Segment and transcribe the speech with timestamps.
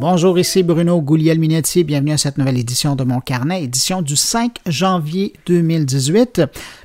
[0.00, 1.84] Bonjour, ici Bruno Gouliel-Minetti.
[1.84, 6.40] Bienvenue à cette nouvelle édition de mon carnet, édition du 5 janvier 2018.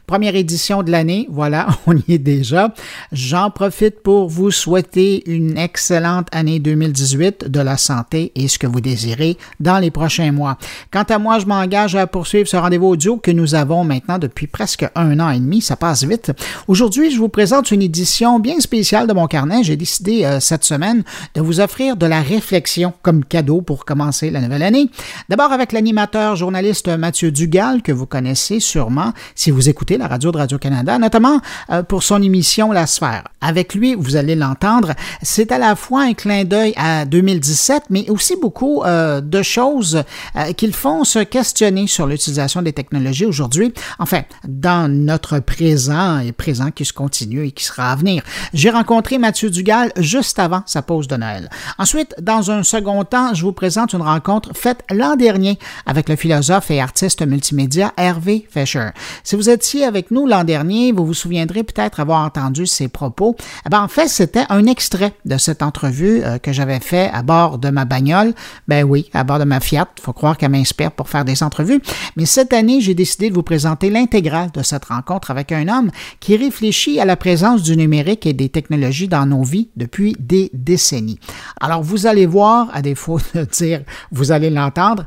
[0.07, 2.73] Première édition de l'année, voilà, on y est déjà.
[3.11, 8.67] J'en profite pour vous souhaiter une excellente année 2018 de la santé et ce que
[8.67, 10.57] vous désirez dans les prochains mois.
[10.91, 14.45] Quant à moi, je m'engage à poursuivre ce rendez-vous audio que nous avons maintenant depuis
[14.45, 15.61] presque un an et demi.
[15.61, 16.31] Ça passe vite.
[16.67, 19.63] Aujourd'hui, je vous présente une édition bien spéciale de mon carnet.
[19.63, 21.03] J'ai décidé euh, cette semaine
[21.33, 24.89] de vous offrir de la réflexion comme cadeau pour commencer la nouvelle année.
[25.29, 30.31] D'abord avec l'animateur journaliste Mathieu Dugal que vous connaissez sûrement si vous écoutez la radio
[30.31, 33.23] de Radio-Canada, notamment euh, pour son émission La Sphère.
[33.41, 38.09] Avec lui, vous allez l'entendre, c'est à la fois un clin d'œil à 2017, mais
[38.09, 40.03] aussi beaucoup euh, de choses
[40.35, 46.19] euh, qui le font se questionner sur l'utilisation des technologies aujourd'hui, enfin, dans notre présent
[46.19, 48.23] et présent qui se continue et qui sera à venir.
[48.53, 51.49] J'ai rencontré Mathieu Dugal juste avant sa pause de Noël.
[51.77, 56.15] Ensuite, dans un second temps, je vous présente une rencontre faite l'an dernier avec le
[56.15, 58.89] philosophe et artiste multimédia Hervé Fischer.
[59.23, 63.35] Si vous étiez avec nous l'an dernier, vous vous souviendrez peut-être avoir entendu ses propos.
[63.65, 67.23] Eh ben, en fait, c'était un extrait de cette entrevue euh, que j'avais fait à
[67.23, 68.33] bord de ma bagnole.
[68.67, 69.87] Ben oui, à bord de ma Fiat.
[70.01, 71.81] Faut croire qu'elle m'inspire pour faire des entrevues.
[72.15, 75.91] Mais cette année, j'ai décidé de vous présenter l'intégrale de cette rencontre avec un homme
[76.19, 80.49] qui réfléchit à la présence du numérique et des technologies dans nos vies depuis des
[80.53, 81.19] décennies.
[81.61, 85.05] Alors, vous allez voir, à défaut de dire vous allez l'entendre,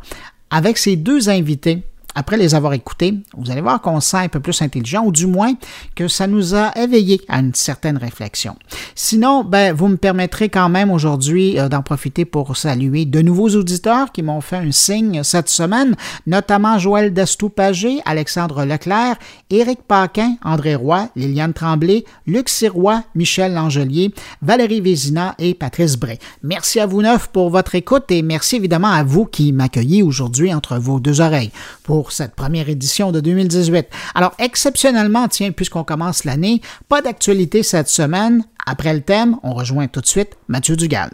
[0.51, 1.83] avec ces deux invités,
[2.15, 5.13] après les avoir écoutés, vous allez voir qu'on se sent un peu plus intelligent, ou
[5.13, 5.55] du moins
[5.95, 8.57] que ça nous a éveillé à une certaine réflexion.
[8.95, 13.51] Sinon, ben, vous me permettrez quand même aujourd'hui euh, d'en profiter pour saluer de nouveaux
[13.51, 15.95] auditeurs qui m'ont fait un signe cette semaine,
[16.27, 19.17] notamment Joël Dastoupagé, Alexandre Leclerc,
[19.51, 24.13] Éric Paquin, André Roy, Liliane Tremblay, Luc Sirois, Michel Langelier,
[24.43, 26.19] Valérie Vézina et Patrice Bray.
[26.43, 30.53] Merci à vous neuf pour votre écoute et merci évidemment à vous qui m'accueillez aujourd'hui
[30.53, 33.87] entre vos deux oreilles pour cette première édition de 2018.
[34.15, 38.45] Alors, exceptionnellement, tiens, puisqu'on commence l'année, pas d'actualité cette semaine.
[38.67, 41.11] Après le thème, on rejoint tout de suite Mathieu Dugal.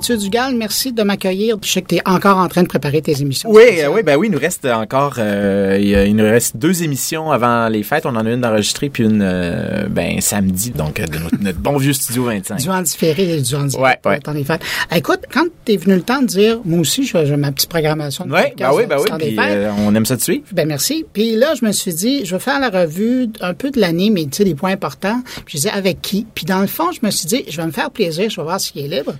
[0.00, 1.58] Mathieu Dugal, merci de m'accueillir.
[1.62, 3.50] Je sais que tu es encore en train de préparer tes émissions.
[3.50, 7.30] Oui, euh, oui, ben oui, il nous reste encore, euh, il nous reste deux émissions
[7.30, 8.06] avant les fêtes.
[8.06, 11.92] On en a une d'enregistrée puis une, euh, ben samedi, donc de notre, bon vieux
[11.92, 12.60] studio 25.
[12.60, 14.20] Du en différé et du en ouais, ouais.
[14.32, 14.62] les fêtes.
[14.90, 18.24] Écoute, quand t'es venu le temps de dire, moi aussi, j'ai ma petite programmation.
[18.24, 19.38] De ouais, ben oui, ben oui, puis
[19.86, 20.44] on aime ça de suivre.
[20.52, 21.04] Ben merci.
[21.12, 24.08] Puis là, je me suis dit, je vais faire la revue un peu de l'année,
[24.08, 25.20] mais tu sais, des points importants.
[25.44, 26.26] Puis je disais, avec qui?
[26.34, 28.44] Puis dans le fond, je me suis dit, je vais me faire plaisir, je vais
[28.44, 29.12] voir s'il est libre.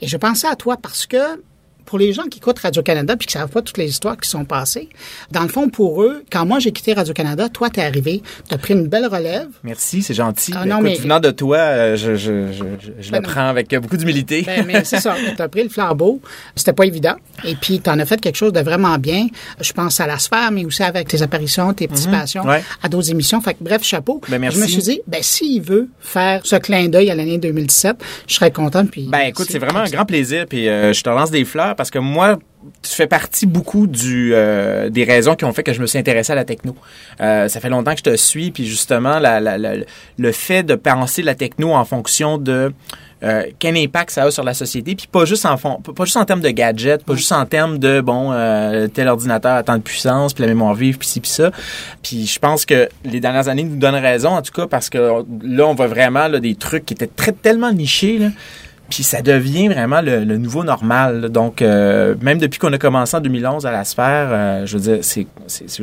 [0.00, 1.42] Et je pensais à toi parce que
[1.88, 4.44] pour les gens qui écoutent Radio-Canada puis qui savent pas toutes les histoires qui sont
[4.44, 4.90] passées,
[5.30, 8.74] dans le fond, pour eux, quand moi j'ai quitté Radio-Canada, toi, t'es arrivé, t'as pris
[8.74, 9.48] une belle relève.
[9.64, 10.52] Merci, c'est gentil.
[10.54, 10.96] Ah, non, mais...
[10.96, 12.64] venant de toi, euh, je, je, je,
[13.00, 14.42] je ben le prends avec beaucoup d'humilité.
[14.42, 16.20] Ben, mais c'est ça, t'as pris le flambeau.
[16.54, 17.14] C'était pas évident.
[17.44, 19.28] Et puis, t'en as fait quelque chose de vraiment bien.
[19.58, 23.10] Je pense à la sphère, mais aussi avec tes apparitions, tes participations mhm, à d'autres
[23.10, 23.40] émissions.
[23.40, 24.20] Fait que, bref, chapeau.
[24.28, 24.58] Ben, merci.
[24.58, 28.34] Je me suis dit, ben, s'il veut faire ce clin d'œil à l'année 2017, je
[28.34, 28.84] serais content.
[28.84, 30.44] Puis, ben, écoute, c'est vraiment un grand plaisir.
[30.46, 32.38] Puis, euh, je te lance des fleurs parce que moi,
[32.82, 35.96] tu fais partie beaucoup du euh, des raisons qui ont fait que je me suis
[35.96, 36.74] intéressé à la techno.
[37.20, 40.74] Euh, ça fait longtemps que je te suis, puis justement la, la, le fait de
[40.74, 42.72] penser la techno en fonction de
[43.22, 46.16] euh, quel impact ça a sur la société, puis pas juste en fond, pas juste
[46.16, 48.32] en termes de gadgets, pas juste en termes de bon
[48.92, 51.52] tel ordinateur a tant de puissance, puis la mémoire vive, puis ci puis ça.
[52.02, 54.98] Puis je pense que les dernières années nous donnent raison en tout cas parce que
[54.98, 58.28] là on voit vraiment là, des trucs qui étaient très tellement nichés là
[58.88, 61.28] puis ça devient vraiment le, nouveau normal.
[61.28, 64.82] Donc, euh, même depuis qu'on a commencé en 2011 à la sphère, euh, je veux
[64.82, 65.26] dire, c'est,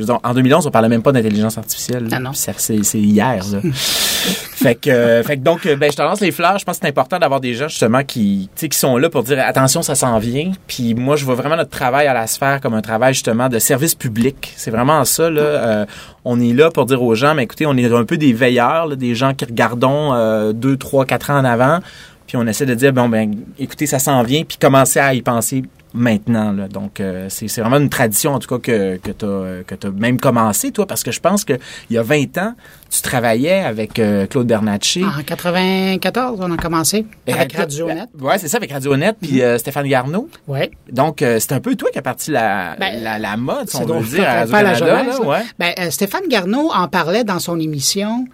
[0.08, 2.08] en 2011, on parlait même pas d'intelligence artificielle.
[2.10, 2.32] Ah non.
[2.32, 3.44] C'est, hier.
[3.52, 3.60] Là.
[3.72, 6.58] fait que, fait que donc, ben, je te lance les fleurs.
[6.58, 9.38] Je pense que c'est important d'avoir des gens justement qui, qui sont là pour dire
[9.38, 10.50] attention, ça s'en vient.
[10.66, 13.60] Puis moi, je vois vraiment notre travail à la sphère comme un travail justement de
[13.60, 14.52] service public.
[14.56, 15.30] C'est vraiment ça.
[15.30, 15.40] Là.
[15.40, 15.86] Euh,
[16.24, 18.96] on est là pour dire aux gens, mais écoutez, on est un peu des veilleurs,
[18.96, 21.80] des gens qui regardons deux, trois, quatre ans en avant
[22.26, 25.22] puis on essaie de dire, bon, ben, écoutez, ça s'en vient, puis commencer à y
[25.22, 25.62] penser
[25.94, 26.52] maintenant.
[26.52, 26.68] Là.
[26.68, 30.20] Donc, euh, c'est c'est vraiment une tradition, en tout cas, que, que tu as, même
[30.20, 31.58] commencé, toi, parce que je pense qu'il
[31.90, 32.54] y a 20 ans,
[32.90, 35.04] tu travaillais avec euh, Claude Bernatchez.
[35.04, 38.08] En 94, on a commencé avec Radio-Net.
[38.20, 40.28] Oui, c'est ça, avec Radio-Net, puis euh, Stéphane Garneau.
[40.46, 40.70] Oui.
[40.92, 43.86] Donc, c'est un peu toi qui as parti la, Ben, la, la mode, si on
[43.86, 45.02] veut dire, à pas la Radio-Canada.
[45.02, 45.42] jeunesse, là, ouais.
[45.58, 48.26] Ben, euh, Stéphane Garneau en parlait dans son émission,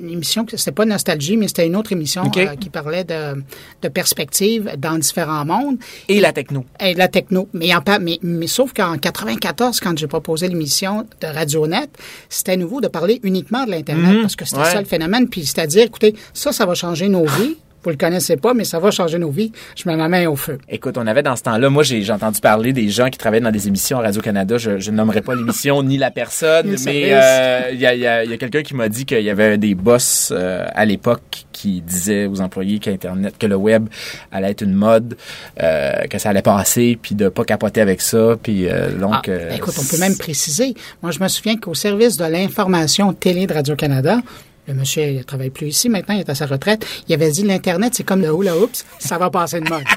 [0.00, 3.42] une émission que c'était pas Nostalgie, mais c'était une autre émission euh, qui parlait de,
[3.82, 6.64] de perspectives dans différents mondes Et la techno.
[6.80, 7.48] et la techno.
[7.52, 11.88] Mais, en, mais, mais sauf qu'en 94, quand j'ai proposé l'émission de RadioNet,
[12.28, 14.20] c'était nouveau de parler uniquement de l'Internet Mhm.
[14.22, 14.70] parce que c'était Ouais.
[14.72, 15.28] ça le phénomène.
[15.28, 17.56] Puis c'est-à-dire, écoutez, ça, ça va changer nos vies.
[17.84, 19.52] Vous le connaissez pas, mais ça va changer nos vies.
[19.76, 20.58] Je mets ma main au feu.
[20.68, 23.50] Écoute, on avait dans ce temps-là, moi j'ai entendu parler des gens qui travaillaient dans
[23.52, 24.58] des émissions à Radio-Canada.
[24.58, 28.00] Je, je ne nommerai pas l'émission ni la personne, mais euh, il y a, il
[28.00, 30.66] y a- il y a quelqu'un qui m'a dit qu'il y avait des boss euh,
[30.74, 33.88] à l'époque qui disaient aux employés qu'Internet, que le web
[34.32, 35.16] allait être une mode,
[35.62, 38.34] euh, que ça allait passer, puis de pas capoter avec ça.
[38.42, 38.66] Puis
[39.00, 40.74] donc, Ah, ben écoute, on peut même préciser.
[41.02, 44.18] Moi, je me souviens qu'au service de l'information télé de Radio-Canada,
[44.68, 47.30] le monsieur, il ne travaille plus ici, maintenant, il est à sa retraite, il avait
[47.30, 49.82] dit l'Internet, c'est comme le hula hoops, ça va passer de mode.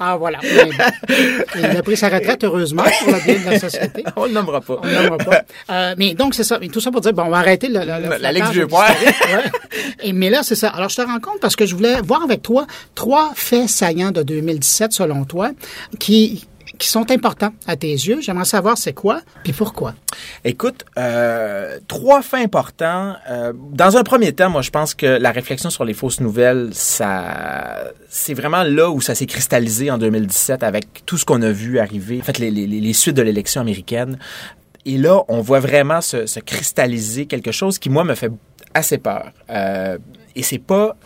[0.00, 0.38] Ah, voilà.
[1.56, 4.02] Il a pris sa retraite, heureusement, pour le bien de la société.
[4.16, 4.80] on le nommera pas.
[4.82, 5.42] On ne l'aimera pas.
[5.70, 6.58] Euh, mais donc, c'est ça.
[6.58, 8.64] Mais tout ça pour dire, bon, on va arrêter le, le, le La flottage du
[8.64, 9.44] ouais.
[10.02, 10.68] Et, mais là, c'est ça.
[10.70, 14.10] Alors, je te rends compte parce que je voulais voir avec toi trois faits saillants
[14.10, 15.50] de 2017, selon toi,
[15.98, 16.46] qui,
[16.78, 18.20] qui sont importants à tes yeux.
[18.20, 19.94] J'aimerais savoir c'est quoi, puis pourquoi.
[20.44, 23.16] Écoute, euh, trois faits importants.
[23.28, 26.70] Euh, dans un premier temps, moi, je pense que la réflexion sur les fausses nouvelles,
[26.72, 31.50] ça, c'est vraiment là où ça s'est cristallisé en 2017 avec tout ce qu'on a
[31.50, 32.20] vu arriver.
[32.20, 34.18] En fait, les, suites de l'élection américaine.
[34.86, 38.30] Et là, on voit vraiment se, se cristalliser quelque chose qui, moi, me fait
[38.72, 39.32] assez peur.
[39.50, 39.98] Euh,
[40.36, 40.96] et c'est pas...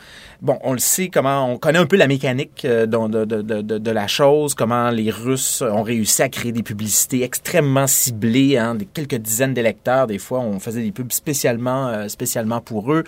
[0.42, 4.54] Bon, on le sait comment, on connaît un peu la mécanique euh, de, la chose,
[4.54, 9.54] comment les Russes ont réussi à créer des publicités extrêmement ciblées, hein, des quelques dizaines
[9.54, 10.08] d'électeurs.
[10.08, 13.04] Des fois, on faisait des pubs spécialement, euh, spécialement pour eux.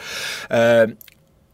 [0.53, 0.87] Euh,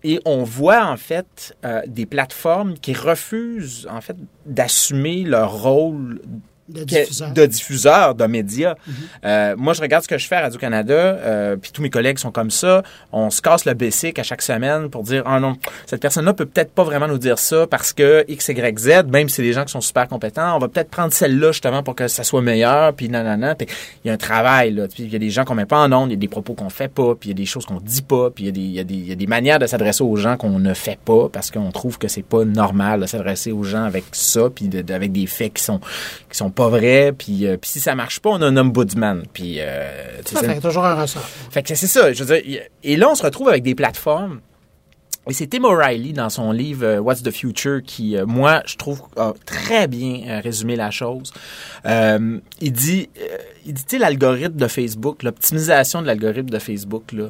[0.03, 4.17] et on voit en fait euh, des plateformes qui refusent en fait
[4.47, 6.21] d'assumer leur rôle
[6.71, 7.33] De que- diffuseur.
[7.33, 8.75] de diffuseur de médias.
[9.25, 12.19] Euh, moi, je regarde ce que je fais à Radio-Canada, euh, puis tous mes collègues
[12.19, 12.83] sont comme ça.
[13.13, 15.57] On se casse le basic à chaque semaine pour dire, ah non,
[15.87, 19.29] cette personne-là peut peut-être pas vraiment nous dire ça parce que X, Y, Z, même
[19.29, 21.95] si c'est des gens qui sont super compétents, on va peut-être prendre celle-là justement pour
[21.95, 23.55] que ça soit meilleur, puis nanana.
[23.55, 23.67] Puis
[24.05, 24.87] il y a un travail, là.
[24.89, 26.29] Puis il y a des gens qu'on met pas en ondes, il y a des
[26.29, 28.47] propos qu'on fait pas, puis il y a des choses qu'on dit pas, puis il
[28.47, 30.17] y a des, il y a des, il y a des manières de s'adresser aux
[30.17, 33.65] gens qu'on ne fait pas parce qu'on trouve que c'est pas normal de s'adresser aux
[33.65, 35.81] gens avec ça, puis de- de- avec des faits qui sont
[36.31, 39.23] qui sont pas vrais, puis, euh, puis si ça marche pas, on a un ombudsman.
[39.33, 41.23] Puis, euh, tu Ça sais, fait toujours un ressort.
[41.51, 42.13] fait que c'est ça.
[42.13, 42.61] Je veux dire, y-
[42.93, 44.41] et là, on se retrouve avec des plateformes.
[45.29, 48.77] Et c'est Tim O'Reilly dans son livre euh, What's the Future qui, euh, moi, je
[48.77, 51.33] trouve, a très bien résumé la chose.
[51.85, 53.09] Il dit,
[53.67, 57.27] il dit, tu sais, l'algorithme de Facebook, l'optimisation de l'algorithme de Facebook, là,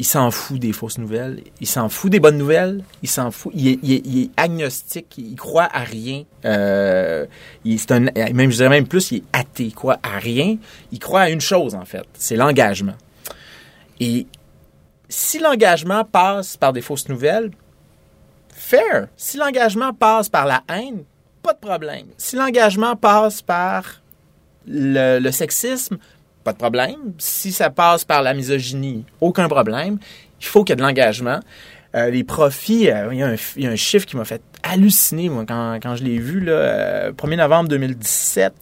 [0.00, 3.52] il s'en fout des fausses nouvelles, il s'en fout des bonnes nouvelles, il s'en fout,
[3.54, 6.24] il est, il agnostique, il croit à rien.
[6.46, 7.26] Euh,
[7.66, 8.00] un,
[8.32, 10.56] même je dirais même plus, il est athée, il croit à rien.
[10.90, 12.94] Il croit à une chose en fait, c'est l'engagement.
[14.00, 14.26] Et
[15.10, 17.50] si l'engagement passe par des fausses nouvelles,
[18.48, 19.08] fair.
[19.18, 21.04] Si l'engagement passe par la haine,
[21.42, 22.06] pas de problème.
[22.16, 24.00] Si l'engagement passe par
[24.66, 25.98] le sexisme,
[26.44, 26.96] pas de problème.
[27.18, 29.98] Si ça passe par la misogynie, aucun problème.
[30.40, 31.40] Il faut qu'il y ait de l'engagement.
[31.96, 34.24] Euh, les profits, euh, il, y a un, il y a un chiffre qui m'a
[34.24, 36.38] fait halluciner moi, quand, quand je l'ai vu.
[36.40, 38.52] Là, euh, 1er novembre 2017,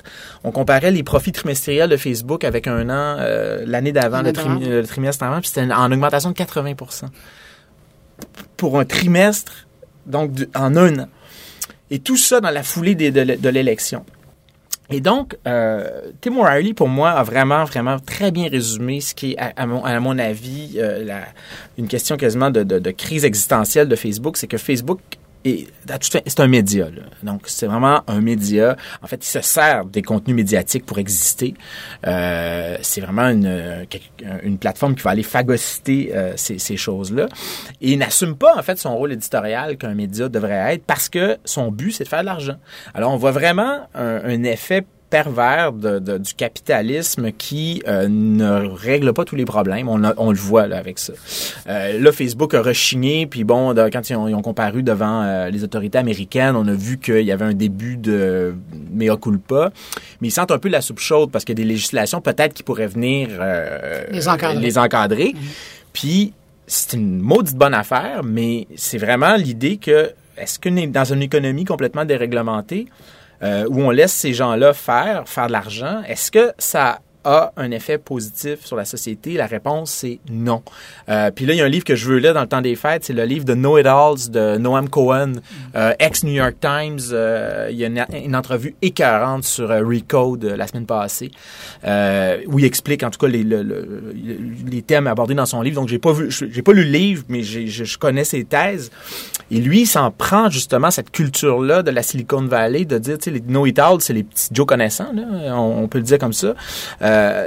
[0.44, 5.22] on comparait les profits trimestriels de Facebook avec un an, euh, l'année d'avant, le, trimestre
[5.24, 7.04] avant, puis c'était en augmentation de 80%
[8.56, 9.66] Pour un trimestre,
[10.06, 11.08] donc du- en un an.
[11.90, 14.04] Et tout ça dans la foulée des- de, de l'élection.
[14.90, 15.86] Et donc, euh,
[16.22, 19.84] Tim O'Reilly, pour moi, a vraiment, vraiment très bien résumé ce qui est, à, mon,
[19.84, 21.26] à mon avis, euh, la-
[21.76, 24.38] une question quasiment de, de- de crise existentielle de Facebook.
[24.38, 25.00] C'est que Facebook
[25.44, 26.86] fin, c'est un média.
[26.86, 27.02] là.
[27.22, 28.76] Donc, c'est vraiment un média.
[29.02, 31.54] En fait, il se sert des contenus médiatiques pour exister.
[32.06, 33.86] Euh, c'est vraiment une,
[34.42, 37.28] une plateforme qui va aller phagocyter euh, ces, ces choses-là.
[37.80, 41.38] Et il n'assume pas, en fait, son rôle éditorial qu'un média devrait être parce que
[41.44, 42.56] son but, c'est de faire de l'argent.
[42.94, 48.68] Alors, on voit vraiment un, un effet pervers de- de- du capitalisme qui euh, ne
[48.68, 49.88] règle pas tous les problèmes.
[49.88, 51.12] On, a- on le voit là, avec ça.
[51.68, 55.22] Euh, là, Facebook a rechigné, puis bon, de- quand ils ont, ils ont comparu devant
[55.22, 58.54] euh, les autorités américaines, on a vu qu'il y avait un début de
[58.92, 59.70] mea culpa,
[60.20, 62.52] mais ils sentent un peu la soupe chaude parce qu'il y a des législations peut-être
[62.54, 63.28] qui pourraient venir
[64.10, 64.60] Les encadrer.
[64.60, 65.34] les encadrer.
[65.92, 66.32] Puis
[66.66, 71.64] c'est une maudite bonne affaire, mais c'est vraiment l'idée que est-ce que dans une économie
[71.64, 72.86] complètement déréglementée,
[73.42, 77.98] où on laisse ces gens-là faire, faire de l'argent, est-ce que ça a un effet
[77.98, 79.34] positif sur la société?
[79.34, 80.62] La réponse, c'est non.
[81.08, 82.62] Euh, puis là, il y a un livre que je veux lire dans le temps
[82.62, 85.32] des fêtes, c'est le livre de Know-It-Alls de Noam Cohen,
[85.76, 87.00] euh, ex-New York Times.
[87.12, 91.30] Euh, il y a une, entrevue écœurante sur Recode la semaine passée,
[92.46, 95.80] où il explique en tout cas les, les thèmes abordés dans son livre.
[95.80, 98.90] Donc, j'ai pas vu, j'ai pas lu le livre, mais je connais ses thèses.
[99.50, 103.24] Et lui, il s'en prend justement cette culture-là de la Silicon Valley, de dire, tu
[103.24, 106.54] sais, les Know-It-Alls, c'est les petits Joe connaissants, on, peut le dire comme ça.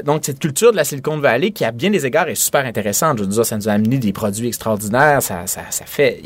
[0.03, 3.17] Donc, cette culture de la Silicon Valley, qui à bien des égards est super intéressante.
[3.17, 5.21] Je veux dire, ça nous a amené des produits extraordinaires.
[5.21, 6.21] Ça, ça, fait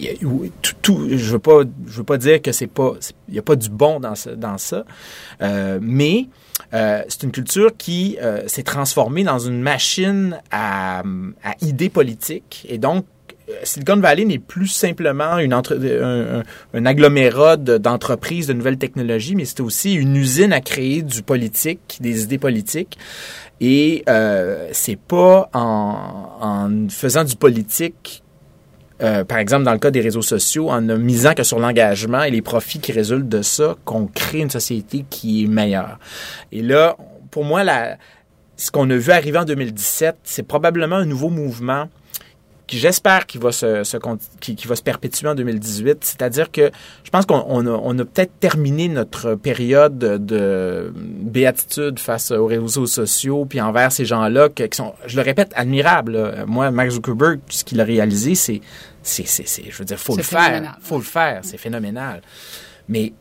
[0.82, 2.94] tout, Je veux pas, je veux pas dire que c'est pas,
[3.30, 4.16] il y a pas du bon dans,
[4.58, 4.86] ça,
[5.42, 6.28] euh, mais
[6.74, 11.00] euh, c'est une culture qui euh, s'est transformée dans une machine à,
[11.44, 13.06] à idées politiques et donc
[13.64, 15.78] Silicon Valley n'est plus simplement une entre,
[16.74, 21.98] un, agglomérat d'entreprises de, nouvelles technologies, mais c'est aussi une usine à créer du politique,
[22.00, 22.98] des idées politiques.
[23.62, 25.98] Et euh, c'est pas en,
[26.42, 28.24] en, faisant du politique,
[29.02, 32.24] euh, par exemple dans le cas des réseaux sociaux, en ne misant que sur l'engagement
[32.24, 36.00] et les profits qui résultent de ça, qu'on crée une société qui est meilleure.
[36.52, 36.98] Et là,
[37.32, 37.98] pour moi, la,
[38.58, 41.88] ce qu'on a vu arriver en 2017, c'est probablement un nouveau mouvement
[42.68, 43.98] qui j'espère qu'il va se, se
[44.40, 46.04] qui, qui, va se perpétuer en 2018.
[46.04, 46.72] C'est-à-dire que
[47.04, 52.46] je pense qu'on on a, on a peut-être terminé notre période de béatitude face aux
[52.48, 56.46] réseaux sociaux puis envers ces gens-là qui sont, je le répète, admirables.
[56.48, 58.62] Moi, Mark Zuckerberg, ce qu'il a réalisé, c'est,
[59.04, 62.22] c'est, c'est, je veux dire, faut le faire, faut le faire, c'est phénoménal.
[62.88, 63.14] Mais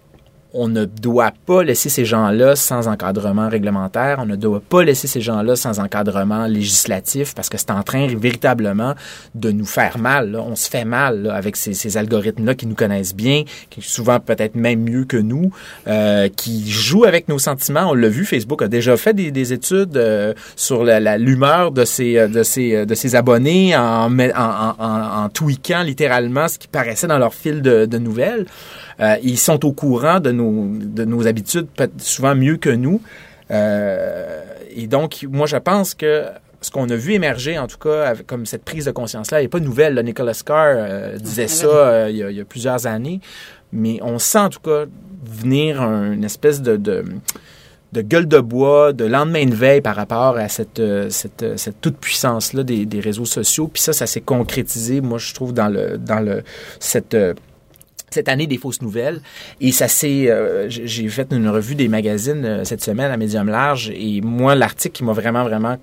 [0.55, 5.09] on ne doit pas laisser ces gens-là sans encadrement réglementaire, on ne doit pas laisser
[5.09, 8.95] ces gens-là sans encadrement législatif parce que c'est en train véritablement
[9.35, 10.37] de nous faire mal.
[10.37, 14.81] On se fait mal avec ces, algorithmes-là qui nous connaissent bien, qui souvent peut-être même
[14.81, 15.51] mieux que nous,
[15.89, 17.91] euh, qui jouent avec nos sentiments.
[17.91, 22.29] On l'a vu, Facebook a déjà fait des, études euh, sur l'humeur de ses, euh,
[22.29, 27.35] de, ses, de ses abonnés en, en, en, tweakant littéralement ce qui paraissait dans leur
[27.35, 28.47] fil de, de nouvelles.
[29.01, 33.01] Euh, ils sont au courant de nos, de nos habitudes souvent mieux que nous.
[33.51, 34.43] Euh,
[34.75, 36.25] et donc, moi, je pense que
[36.61, 39.61] ce qu'on a vu émerger, en tout cas, comme cette prise de conscience-là, n'est pas
[39.61, 40.01] nouvelle.
[40.05, 43.21] Nicolas Carr euh, disait ça il, y a, plusieurs années.
[43.73, 44.85] Mais on sent, en tout cas,
[45.25, 47.05] venir une espèce de, de,
[48.03, 52.87] gueule de bois, de lendemain de veille par rapport à cette, cette, cette toute-puissance-là des,
[52.87, 53.69] des, réseaux sociaux.
[53.69, 56.45] Puis ça, ça s'est concrétisé, moi, je trouve, dans, le, dans le,
[56.79, 57.17] cette
[58.15, 59.21] cette année des fausses nouvelles.
[59.61, 63.49] Et ça s'est, euh, j'ai fait une revue des magazines euh, cette semaine à Médium
[63.49, 63.91] Large.
[63.95, 65.77] Et moi, l'article qui m'a vraiment, vraiment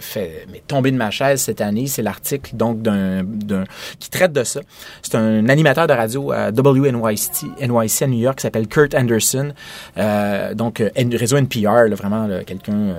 [0.00, 3.24] fait mais tomber de ma chaise cette année, c'est l'article donc d'un,
[3.98, 4.60] qui traite de ça.
[5.02, 9.52] C'est un animateur de radio à WNYC NYC à New York qui s'appelle Kurt Anderson.
[9.98, 12.94] Euh, donc euh, réseau NPR, là, vraiment quelqu'un.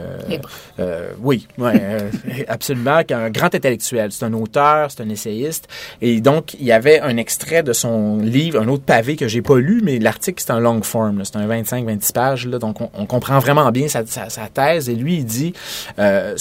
[0.79, 1.97] Euh, oui, ouais,
[2.47, 4.12] absolument, un grand intellectuel.
[4.12, 5.67] C'est un auteur, c'est un essayiste.
[6.01, 9.41] Et donc il y avait un extrait de son livre, un autre pavé que j'ai
[9.41, 12.47] pas lu, mais l'article c'est un long form, c'est un 25-26 pages.
[12.47, 14.89] Là, donc on, on, comprend vraiment bien sa, sa, sa, thèse.
[14.89, 15.53] Et lui il dit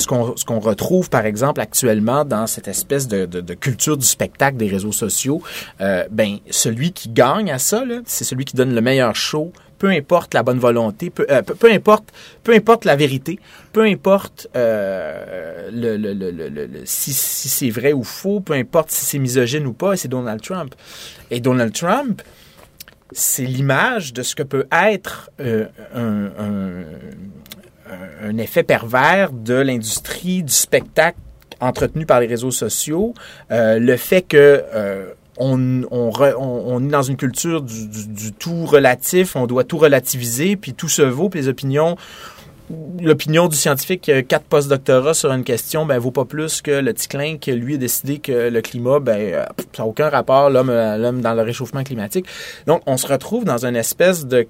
[0.04, 4.92] ce qu'on retrouve, par exemple, actuellement dans cette espèce de, culture du spectacle des réseaux
[4.92, 5.42] sociaux,
[5.80, 9.88] euh, ben celui qui gagne à ça, c'est celui qui donne le meilleur show, peu
[9.88, 13.38] importe la bonne volonté, peu, euh, importe, peu importe la vérité,
[13.73, 15.70] peu importe euh,
[16.84, 20.75] si, c'est vrai ou faux, peu importe si c'est misogyne ou pas, c'est Donald Trump.
[21.30, 22.23] Et Donald Trump,
[23.12, 26.84] c'est l'image de ce que peut être un, un,
[28.23, 31.19] un effet pervers de l'industrie du spectacle
[31.61, 33.14] entretenu par les réseaux sociaux,
[33.50, 39.64] euh, le fait que euh, on, est dans une culture du, tout relatif, on doit
[39.64, 41.97] tout relativiser, puis tout se vaut, puis les opinions
[43.03, 47.37] l'opinion du scientifique quatre post-doctorats sur une question ben vaut pas plus que le Ticlin
[47.37, 51.35] qui lui a décidé que le climat ben euh, ça n'a aucun rapport l'homme dans
[51.35, 52.25] le réchauffement climatique.
[52.67, 54.47] Donc on se retrouve dans une espèce de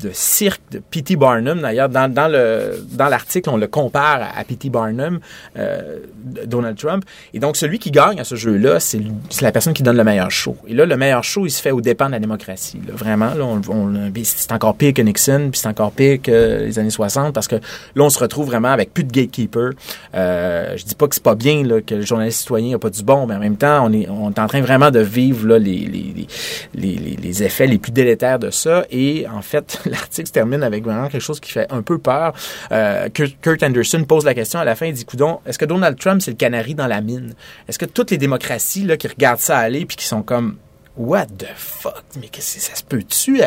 [0.00, 1.16] de cirque de P.T.
[1.16, 1.60] Barnum.
[1.60, 4.70] D'ailleurs, dans, dans, le, dans l'article, on le compare à, P.T.
[4.70, 5.18] Barnum,
[5.56, 5.98] euh,
[6.46, 7.04] Donald Trump.
[7.34, 9.00] Et donc, celui qui gagne à ce jeu-là, c'est,
[9.40, 10.56] la personne qui donne le meilleur show.
[10.66, 12.80] Et là, le meilleur show, il se fait au dépens de la démocratie.
[12.88, 16.90] Vraiment, là, on, c'est encore pire que Nixon, puis c'est encore pire que les années
[16.90, 19.72] 60, parce que là, on se retrouve vraiment avec plus de gatekeeper.
[20.14, 22.90] Euh, je dis pas que c'est pas bien là, que le journaliste citoyen n'a pas
[22.90, 25.46] du bon, mais en même temps, on est, on est en train vraiment de vivre
[25.48, 26.26] là, les, les,
[26.74, 28.84] les, les effets les plus délétères de ça.
[28.90, 32.32] Et en fait, l'article se termine avec vraiment quelque chose qui fait un peu peur.
[32.72, 35.98] Euh, Kurt, Anderson pose la question à la fin, il dit, coudon, est-ce que Donald
[35.98, 37.34] Trump, c'est le canari dans la mine?
[37.68, 40.56] Est-ce que toutes les démocraties là, qui regardent ça aller puis qui sont comme
[40.96, 42.04] what the fuck?
[42.20, 43.40] Mais que ça se peut-tu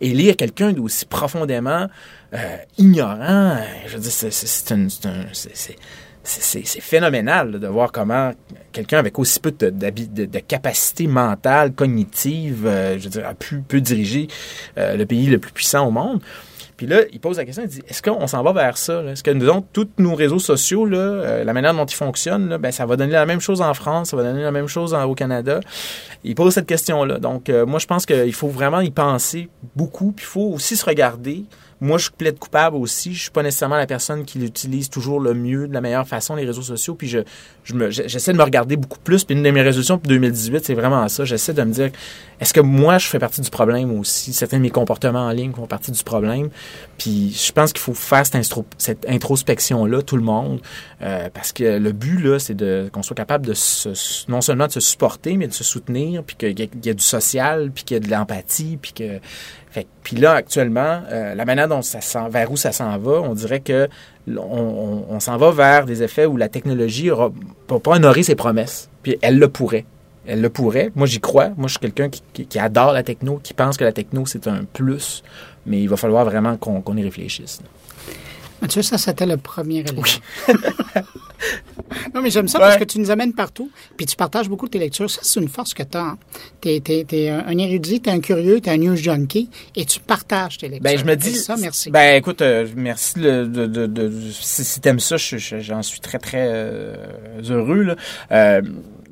[0.00, 1.88] élire quelqu'un d'aussi profondément
[2.32, 3.58] euh, ignorant?
[3.86, 4.88] Je veux dire, c'est un,
[6.24, 8.32] c'est phénoménal de voir comment
[8.72, 13.62] quelqu'un avec aussi peu de, de, de capacité mentale, cognitive, euh, je dire, a pu,
[13.80, 14.28] diriger
[14.78, 16.20] euh, le pays le plus puissant au monde.
[16.76, 19.04] Puis là, il pose la question, il dit, est-ce qu'on s'en va vers ça?
[19.04, 22.72] Est-ce que nous avons tous nos réseaux sociaux, euh, la manière dont ils fonctionnent, ben,
[22.72, 25.14] ça va donner la même chose en France, ça va donner la même chose au
[25.14, 25.60] Canada?
[26.24, 27.18] Il pose cette question-là.
[27.20, 30.84] Donc, moi, je pense qu'il faut vraiment y penser beaucoup, puis il faut aussi se
[30.84, 31.44] regarder
[31.80, 33.14] moi, je plaide coupable aussi.
[33.14, 36.34] Je suis pas nécessairement la personne qui l'utilise toujours le mieux, de la meilleure façon,
[36.36, 36.94] les réseaux sociaux.
[36.94, 37.20] Puis je,
[37.90, 39.24] j'essaie de me regarder beaucoup plus.
[39.24, 41.24] Puis une de mes résolutions pour 2018, c'est vraiment ça.
[41.24, 41.90] J'essaie de me dire,
[42.40, 44.32] est-ce que moi, je fais partie du problème aussi?
[44.32, 46.50] Certains de mes comportements en ligne font partie du problème.
[46.98, 50.60] Puis je pense qu'il faut faire cette, introspection-là, tout le monde.
[51.02, 53.54] Euh, parce que le but, là, c'est de, qu'on soit capable de
[54.28, 57.02] non seulement de se supporter, mais de se soutenir, puis qu'il y, y, a du
[57.02, 59.20] social, puis qu'il y a de l'empathie, puis que
[60.02, 63.34] puis là, actuellement, euh, la manière dont ça s'en, vers où ça s'en va, on
[63.34, 63.88] dirait que
[64.28, 67.30] on, s'en va vers des effets où la technologie ne va
[67.66, 68.88] pas honorer ses promesses.
[69.02, 69.84] Puis elle le pourrait.
[70.26, 70.90] Elle le pourrait.
[70.94, 71.50] Moi, j'y crois.
[71.56, 74.64] Moi, je suis quelqu'un qui, adore la techno, qui pense que la techno, c'est un
[74.72, 75.22] plus.
[75.66, 77.60] Mais il va falloir vraiment qu'on, y réfléchisse.
[78.64, 80.00] Mathieu, ça, c'était le premier élément.
[82.14, 84.70] non, mais j'aime ça parce que tu nous amènes partout, puis tu partages beaucoup de
[84.70, 85.10] tes lectures.
[85.10, 86.16] Ça, c'est une force que tu as.
[86.62, 90.00] Tu es, un érudit, tu es un curieux, tu es un news junkie, et tu
[90.00, 90.82] partages tes lectures.
[90.82, 91.34] Ben, je me dis...
[91.34, 91.90] ça, merci.
[91.90, 96.18] Ben, écoute, euh, merci de, de, de, si, si tu aimes ça, j'en suis très,
[96.18, 96.96] très euh,
[97.46, 97.82] heureux.
[97.82, 97.96] Là.
[98.32, 98.62] Euh,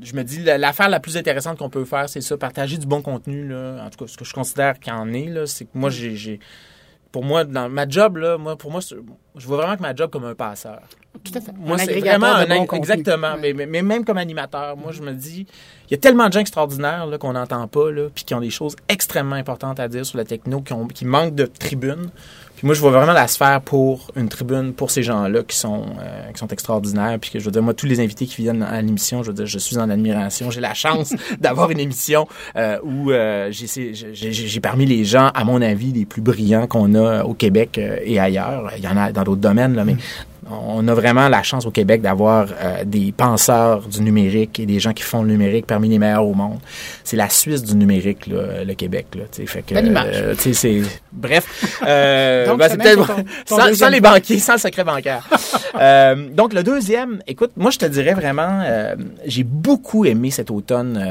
[0.00, 3.02] je me dis, l'affaire la plus intéressante qu'on peut faire, c'est ça, partager du bon
[3.02, 3.46] contenu.
[3.46, 3.84] Là.
[3.84, 6.40] En tout cas, ce que je considère qu'il en est, c'est que moi, j'ai
[7.12, 10.10] pour moi, dans ma job, là, moi, pour moi, je vois vraiment que ma job
[10.10, 10.80] comme un passeur.
[11.22, 11.52] Tout à fait.
[11.56, 13.36] Moi, c'est vraiment un, exactement.
[13.38, 15.46] Mais, mais, même comme animateur, moi, je me dis,
[15.88, 18.40] il y a tellement de gens extraordinaires là, qu'on n'entend pas, là, puis qui ont
[18.40, 21.50] des choses extrêmement importantes à dire sur la techno, qui, ont, qui manquent de
[22.62, 26.30] moi, je vois vraiment la sphère pour une tribune pour ces gens-là qui sont euh,
[26.32, 27.18] qui sont extraordinaires.
[27.20, 29.34] Puis que je veux dire, moi, tous les invités qui viennent à l'émission, je veux
[29.34, 30.50] dire, je suis en admiration.
[30.50, 35.60] J'ai la chance d'avoir une émission euh, où euh, j'ai parmi les gens, à mon
[35.60, 38.72] avis, les plus brillants qu'on a au Québec et ailleurs.
[38.76, 39.96] Il y en a dans d'autres domaines, là, mais
[40.66, 44.78] on a vraiment la chance au Québec d'avoir euh, des penseurs du numérique et des
[44.78, 46.58] gens qui font le numérique parmi les meilleurs au monde.
[47.04, 49.06] C'est la Suisse du numérique, le Québec.
[49.14, 52.68] Là, fait que, euh, c'est bref, euh, ben,
[53.46, 55.28] sans, sans les banquiers, sans le secret bancaire.
[56.32, 58.62] donc le deuxième, écoute, moi je te dirais vraiment,
[59.26, 61.02] j'ai beaucoup aimé cet automne.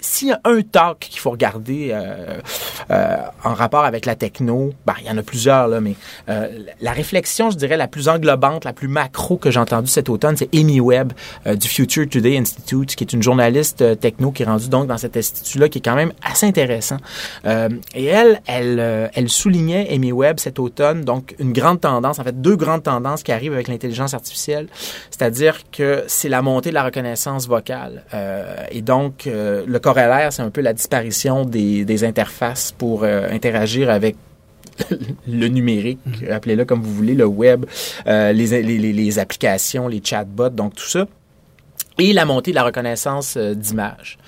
[0.00, 1.94] S'il y a un talk qu'il faut regarder
[2.90, 5.94] en rapport avec la techno, ben il y en a plusieurs là, mais
[6.80, 10.36] la réflexion, je dirais la plus englobante, la plus macro que j'ai entendue cet automne,
[10.36, 11.12] c'est Amy Webb
[11.46, 14.86] euh, du Future Today Institute, qui est une journaliste euh, techno qui est rendue donc
[14.86, 16.96] dans cet institut-là, qui est quand même assez intéressant.
[17.46, 22.24] Euh, et elle, elle, elle soulignait Amy Webb cet automne, donc une grande tendance, en
[22.24, 24.68] fait deux grandes tendances qui arrivent avec l'intelligence artificielle,
[25.10, 28.04] c'est-à-dire que c'est la montée de la reconnaissance vocale.
[28.70, 34.16] et donc le corollaire, c'est un peu la disparition des, des interfaces pour interagir avec
[35.28, 35.98] le numérique,
[36.30, 37.64] appelez-le comme vous voulez, le web,
[38.06, 41.06] euh, les, les, les, applications, les chatbots, donc tout ça,
[41.98, 44.18] et la montée de la reconnaissance euh, d'images.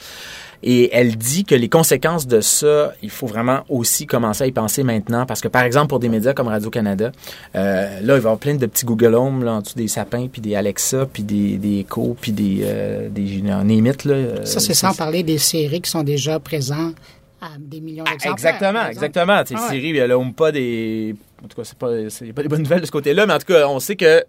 [0.62, 4.53] Et elle dit que les conséquences de ça, il faut vraiment aussi commencer à y
[4.53, 7.12] penser maintenant, parce que par exemple pour des médias comme Radio-Canada,
[7.55, 9.88] euh, là il va y avoir plein de petits Google Home là, en dessous des
[9.88, 14.05] sapins, puis des Alexa, puis des, des Echo, puis des, euh, des Némites.
[14.05, 16.94] Là, ça c'est sans parler des séries qui sont déjà présentes
[17.59, 18.55] des millions ah, d'exemplaires.
[18.55, 19.33] Exactement, exactement.
[19.33, 19.69] Ah ouais.
[19.71, 21.15] Siri, elle n'a pas des.
[21.45, 21.89] En tout cas, c'est pas,
[22.35, 24.25] pas des bonnes nouvelles de ce côté-là, mais en tout cas, on sait que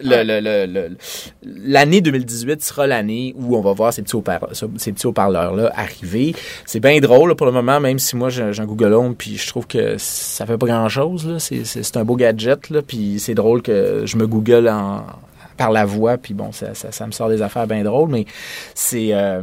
[1.41, 6.35] l'année 2018 sera l'année où on va voir ces petits haut-parleurs-là arriver.
[6.65, 9.47] C'est bien drôle pour le moment, même si moi j'ai un Google Home, puis je
[9.47, 11.37] trouve que ça fait pas grand-chose.
[11.39, 15.05] C'est un beau gadget, là, puis c'est drôle que je me Google en,
[15.57, 18.25] par la voix, puis bon, ça, ça, me sort des affaires bien drôles, mais
[18.73, 19.41] c'est euh,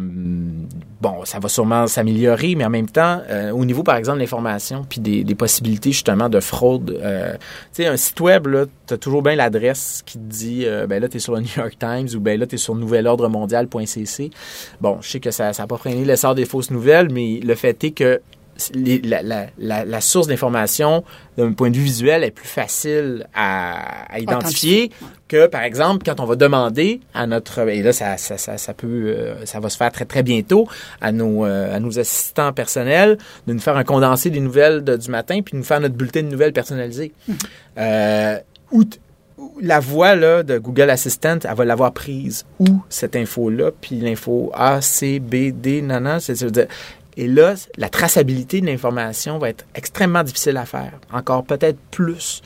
[1.00, 4.22] bon, ça va sûrement s'améliorer, mais en même temps, euh, au niveau par exemple de
[4.22, 7.32] l'information, puis des, des, possibilités justement de fraude, euh,
[7.74, 11.08] tu sais, un site web là, t'as toujours bien l'adresse qui te dit, ben là
[11.08, 14.30] t'es sur le New York Times ou ben là t'es sur nouvelordremondial.cc.
[14.80, 17.54] Bon, je sais que ça, ça a pas freiné l'essor des fausses nouvelles, mais le
[17.54, 18.20] fait est que
[19.58, 21.04] la, source d'information
[21.36, 24.90] d'un point de vue visuel est plus facile à, identifier
[25.28, 28.86] que, par exemple, quand on va demander à notre et là ça, ça, ça, peut
[28.86, 30.68] euh, ça va se faire très très bientôt
[31.00, 35.10] à nos euh, à nos assistants personnels de nous faire un condensé des nouvelles du
[35.10, 37.12] matin puis de nous faire notre bulletin de nouvelles personnalisé.
[37.28, 37.36] Hum.
[37.78, 38.38] Euh,
[39.60, 44.50] la voix là, de Google Assistant, elle va l'avoir prise où cette info-là, puis l'info
[44.54, 46.36] A, C, B, D, nana, c'est
[47.16, 52.42] Et là, la traçabilité de l'information va être extrêmement difficile à faire, encore peut-être plus.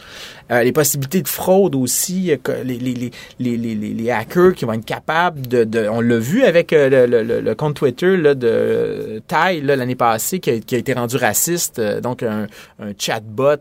[0.51, 4.85] Euh, les possibilités de fraude aussi, euh, les, les, les, les, hackers qui vont être
[4.85, 5.65] capables de...
[5.65, 9.95] de on l'a vu avec euh, le, le, le, compte Twitter là, de Ty l'année
[9.95, 12.47] passée qui a, qui a, été rendu raciste, donc un,
[12.81, 13.57] un chatbot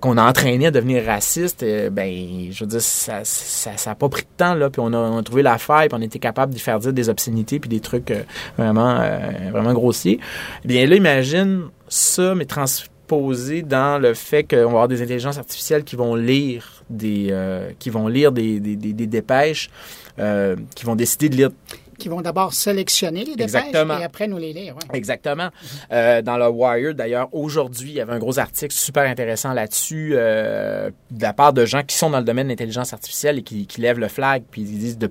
[0.00, 1.64] qu'on a entraîné à devenir raciste.
[1.92, 4.92] ben, je veux dire, ça ça, ça a pas pris de temps, là, puis on
[4.92, 7.60] a, on a trouvé la faille, puis on était capable d'y faire dire des obscénités
[7.60, 8.12] puis des trucs
[8.56, 9.00] vraiment,
[9.52, 10.18] vraiment grossiers.
[10.64, 12.66] Eh bien là, imagine ça, mais trans
[13.08, 17.70] posé dans le fait qu'on va avoir des intelligences artificielles qui vont lire des, euh,
[17.78, 19.70] qui vont lire des, des, des, dépêches,
[20.18, 21.50] euh, qui vont décider de lire
[21.98, 24.76] qui vont d'abord sélectionner les dépêches et après nous les lire.
[24.92, 25.48] Exactement.
[25.92, 30.12] Euh, dans le Wire, d'ailleurs, aujourd'hui, il y avait un gros article super intéressant là-dessus
[30.14, 33.42] euh, de la part de gens qui sont dans le domaine de l'intelligence artificielle et
[33.42, 35.10] qui, qui lèvent le flag, puis ils disent de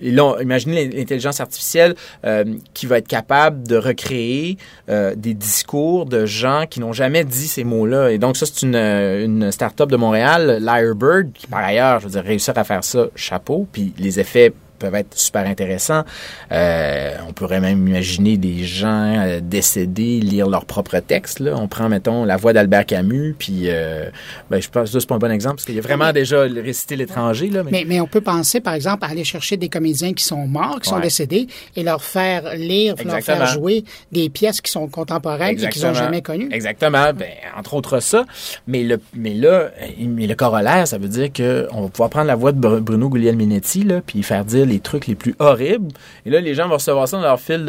[0.00, 6.06] et là, imaginez l'intelligence artificielle euh, qui va être capable de recréer euh, des discours
[6.06, 8.10] de gens qui n'ont jamais dit ces mots-là.
[8.10, 12.56] Et donc, ça, c'est une, une start-up de Montréal, Lyrebird, qui par ailleurs, je réussir
[12.56, 13.66] à faire ça, chapeau.
[13.72, 14.52] Puis les effets
[14.84, 16.04] peuvent être super intéressants.
[16.52, 21.40] Euh, on pourrait même imaginer des gens euh, décédés lire leur propre texte.
[21.40, 21.54] Là.
[21.56, 24.10] On prend, mettons, la voix d'Albert Camus, puis euh,
[24.50, 26.42] ben, je pense que c'est pas un bon exemple, parce qu'il y a vraiment déjà
[26.42, 27.48] récité l'étranger.
[27.48, 27.84] Là, mais...
[27.86, 28.00] mais...
[28.00, 31.00] on peut penser, par exemple, à aller chercher des comédiens qui sont morts, qui sont
[31.00, 35.82] décédés, et leur faire lire, leur faire jouer des pièces qui sont contemporaines et qu'ils
[35.82, 36.48] n'ont jamais connues.
[36.52, 37.12] Exactement.
[37.14, 38.24] Ben, entre autres ça.
[38.66, 42.34] Mais, le, mais là, mais le corollaire, ça veut dire qu'on va pouvoir prendre la
[42.34, 45.92] voix de Bruno Guglielminetti, là, puis faire dire les trucs les plus horribles.
[46.26, 47.66] Et là, les gens vont recevoir ça dans leur fil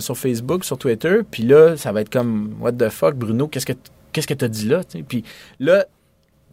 [0.00, 1.18] sur Facebook, sur Twitter.
[1.30, 3.72] Puis là, ça va être comme What the fuck, Bruno, qu'est-ce que
[4.12, 4.80] qu'est-ce que dit là?
[5.08, 5.24] Puis
[5.60, 5.84] là,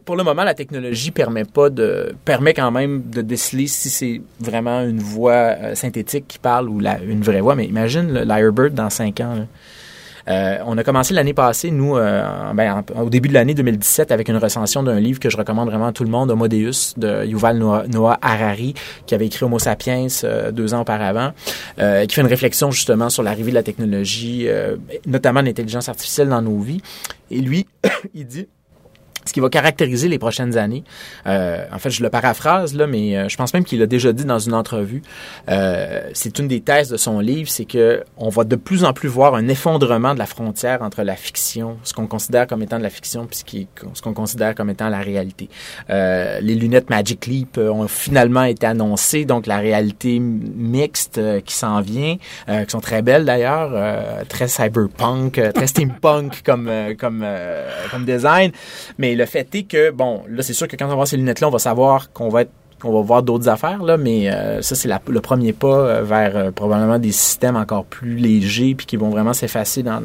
[0.06, 4.22] pour le moment, la technologie permet pas de permet quand même de déceler si c'est
[4.40, 7.56] vraiment une voix euh, synthétique qui parle ou une vraie voix.
[7.56, 9.46] Mais imagine le Lyrebird dans cinq ans.
[10.28, 14.28] Euh, on a commencé l'année passée, nous, euh, ben, au début de l'année 2017, avec
[14.28, 17.24] une recension d'un livre que je recommande vraiment à tout le monde, Homo Deus, de
[17.24, 18.74] Yuval Noah, Harari,
[19.06, 21.32] qui avait écrit Homo Sapiens euh, deux ans auparavant,
[21.76, 24.48] qui fait une réflexion justement sur l'arrivée de la technologie,
[25.06, 26.80] notamment l'intelligence artificielle dans nos vies.
[27.30, 27.66] Et lui,
[28.14, 28.48] il dit
[29.26, 30.84] ce qui va caractériser les prochaines années.
[31.26, 34.12] Euh, en fait, je le paraphrase là, mais euh, je pense même qu'il l'a déjà
[34.12, 35.02] dit dans une entrevue.
[35.48, 38.92] Euh, c'est une des thèses de son livre, c'est que on va de plus en
[38.92, 42.78] plus voir un effondrement de la frontière entre la fiction, ce qu'on considère comme étant
[42.78, 45.48] de la fiction, puis ce qu'on considère comme étant la réalité.
[45.90, 51.40] Euh, les lunettes Magic Leap euh, ont finalement été annoncées, donc la réalité mixte euh,
[51.40, 53.72] qui s'en vient, qui sont très belles d'ailleurs,
[54.28, 57.24] très cyberpunk, très steampunk comme comme
[57.90, 58.52] comme design,
[58.98, 61.16] mais le fait est que, bon, là, c'est sûr que quand on va voir ces
[61.16, 62.50] lunettes-là, on va savoir qu'on va être
[62.80, 66.36] qu'on va voir d'autres affaires, là, mais euh, ça, c'est le premier pas euh, vers
[66.36, 70.02] euh, probablement des systèmes encore plus légers puis qui vont vraiment s'effacer dans,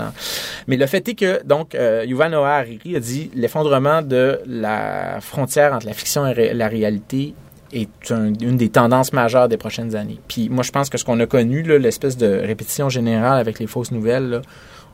[0.67, 5.73] Mais le fait est que, donc, Yuval Noah Hariri a dit l'effondrement de la frontière
[5.73, 7.33] entre la fiction et la réalité
[7.73, 10.19] est une des tendances majeures des prochaines années.
[10.27, 13.67] Puis moi, je pense que ce qu'on a connu, l'espèce de répétition générale avec les
[13.67, 14.41] fausses nouvelles, là,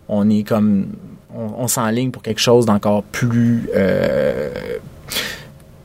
[0.09, 0.87] on est comme
[1.35, 4.49] on, s'enligne pour quelque chose d'encore plus euh,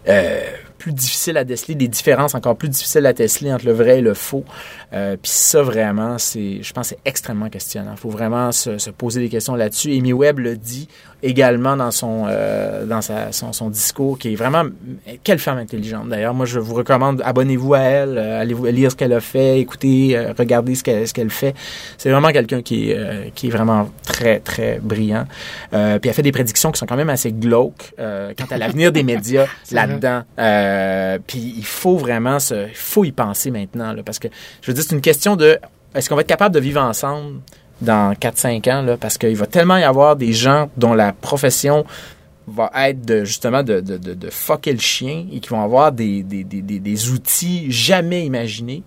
[0.08, 0.40] euh,
[0.82, 4.00] plus difficile à déceler, des différences encore plus difficiles à déceler entre le vrai et
[4.00, 4.44] le faux.
[4.92, 7.92] Euh, Puis ça, vraiment, c'est, je pense, c'est extrêmement questionnant.
[7.92, 9.92] Il faut vraiment se, se, poser des questions là-dessus.
[9.96, 10.88] Amy Webb le dit
[11.22, 14.64] également dans son euh, dans sa, son, son, discours, qui est vraiment
[15.22, 16.08] quelle femme intelligente.
[16.08, 19.60] D'ailleurs, moi, je vous recommande abonnez-vous à elle, euh, allez-vous lire ce qu'elle a fait,
[19.60, 21.54] écoutez, euh, regardez ce qu'elle ce qu'elle fait.
[21.98, 25.24] C'est vraiment quelqu'un qui est euh, qui est vraiment très très brillant.
[25.70, 29.02] puis elle fait des prédictions qui sont quand même assez glauques quant à l'avenir des
[29.12, 30.22] médias là-dedans.
[31.26, 34.28] Puis il faut vraiment se, il faut y penser maintenant, parce que
[34.60, 35.58] je veux dire, c'est une question de
[35.94, 37.40] est-ce qu'on va être capable de vivre ensemble
[37.80, 41.84] dans 4-5 ans, là, parce qu'il va tellement y avoir des gens dont la profession
[42.46, 45.92] va être de, justement de, de, de, de fucker le chien et qui vont avoir
[45.92, 48.82] des, des, des, des outils jamais imaginés.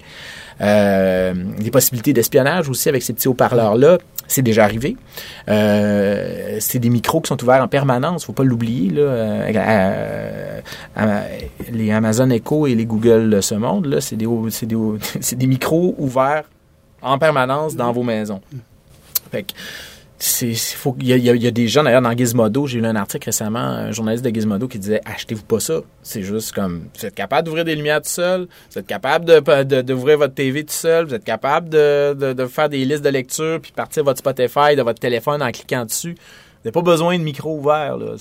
[0.61, 3.97] Euh, des possibilités d'espionnage aussi avec ces petits haut-parleurs-là.
[4.27, 4.95] C'est déjà arrivé.
[5.49, 8.89] Euh, c'est des micros qui sont ouverts en permanence, faut pas l'oublier.
[8.89, 10.61] Là, euh,
[11.71, 14.77] les Amazon Echo et les Google de ce monde, là, c'est des, c'est des,
[15.19, 16.45] c'est des micros ouverts
[17.01, 18.41] en permanence dans vos maisons.
[19.31, 19.51] Fait que,
[20.41, 24.23] il y, a des gens d'ailleurs dans Gizmodo j'ai lu un article récemment un journaliste
[24.23, 25.81] de Gizmodo qui disait achetez-vous pas ça.
[26.03, 29.81] C'est juste comme vous êtes capable d'ouvrir des lumières tout seul vous êtes capable de
[29.81, 33.09] d'ouvrir votre TV tout seul vous êtes capable de, de, de, faire des listes de
[33.09, 36.15] lecture puis partir votre Spotify de votre téléphone en cliquant dessus
[36.65, 37.97] n'avez pas besoin de micro ouvert.
[37.97, 38.15] Là.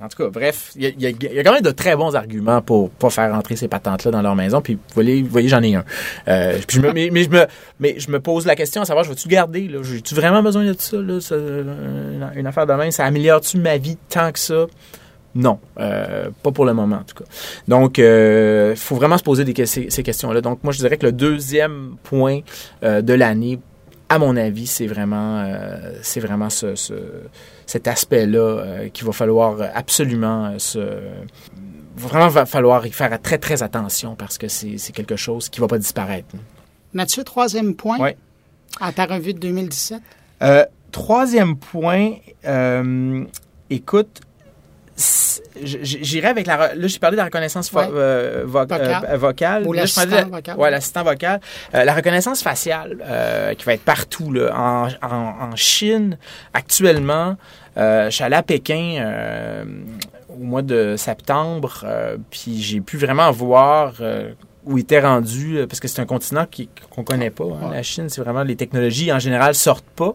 [0.00, 2.90] En tout cas, bref, il y a, a, quand même de très bons arguments pour
[2.90, 4.60] pas faire rentrer ces patentes-là dans leur maison.
[4.60, 5.84] Puis, vous voyez, j'en ai un.
[6.28, 6.58] Euh,
[6.94, 7.46] mais, je me,
[7.80, 9.68] mais je me pose la question à savoir, je vais-tu garder?
[9.82, 10.96] J'ai-tu vraiment besoin de ça?
[10.96, 11.18] Là,
[12.36, 14.66] une, affaire de main, ça améliore-tu ma vie tant que ça?
[15.34, 17.28] Non, euh, pas pour le moment en tout cas.
[17.66, 20.40] Donc, il euh, faut vraiment se poser ces, questions-là.
[20.40, 22.40] Donc, moi, je dirais que le deuxième point
[22.82, 23.58] de l'année
[24.08, 26.74] à mon avis, c'est vraiment, euh, c'est vraiment ce,
[27.66, 31.00] cet aspect-là euh, qu'il va falloir absolument euh, se
[31.96, 35.66] vraiment va falloir y faire très très attention parce que c'est, quelque chose qui va
[35.66, 36.28] pas disparaître.
[36.92, 37.96] Mathieu, troisième point.
[37.98, 38.10] Oui.
[38.80, 40.02] À ta revue de 2017.
[40.92, 42.12] troisième point,
[43.70, 44.20] écoute,
[44.96, 46.74] j'irai avec la.
[46.74, 49.66] Là, j'ai parlé de la reconnaissance euh, euh, vocale.
[49.66, 50.56] Ou l'assistant vocal.
[50.56, 51.40] Ouais, l'assistant vocal.
[51.74, 52.96] Euh, la reconnaissance faciale,
[53.58, 54.32] qui va être partout.
[54.32, 54.52] Là.
[54.54, 56.18] En, en, en Chine,
[56.54, 57.36] actuellement,
[57.76, 59.64] je suis allé à Pékin
[60.28, 61.84] au mois de septembre,
[62.30, 63.94] puis j'ai pu vraiment voir
[64.66, 66.44] où il était rendu, euh, parce que c'est un continent
[66.90, 67.44] qu'on connaît pas.
[67.44, 67.70] Hein.
[67.72, 70.12] La Chine, c'est vraiment les technologies en général sortent pas,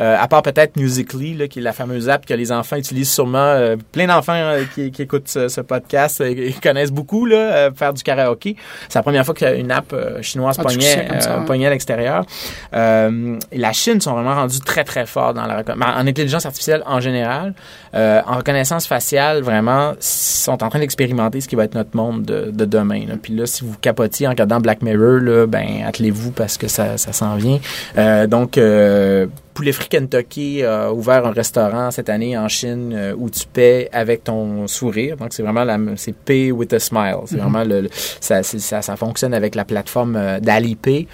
[0.00, 3.10] euh, à part peut-être Musically, là, qui est la fameuse app que les enfants utilisent
[3.10, 3.38] sûrement.
[3.38, 8.56] Euh, plein d'enfants qui, qui, écoutent ce, podcast, ils connaissent beaucoup là, faire du karaoké.
[8.88, 11.08] C'est la première fois qu'une app chinoise ah, pognait,
[11.46, 12.24] pognait à l'extérieur.
[12.72, 17.54] la Chine sont vraiment rendus très très forts dans la en intelligence artificielle en général,
[17.94, 22.50] en reconnaissance faciale vraiment sont en train d'expérimenter ce qui va être notre monde de,
[22.50, 23.06] de demain.
[23.06, 23.14] Là.
[23.20, 26.98] Puis là, si vous capotier en regardant Black Mirror, là, ben attelez-vous parce que ça,
[26.98, 27.60] ça s'en vient.
[27.96, 33.14] Euh, donc euh, Poulet Free Kentucky a ouvert un restaurant cette année en Chine euh,
[33.16, 35.16] où tu paies avec ton sourire.
[35.16, 37.18] Donc c'est vraiment la c'est pay with a smile.
[37.26, 37.40] C'est mm-hmm.
[37.40, 37.88] vraiment le,
[38.20, 41.06] ça, ça, ça fonctionne avec la plateforme d'Alipay,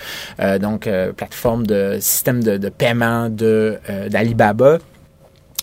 [0.61, 4.78] donc plateforme de système de, de paiement de d'Alibaba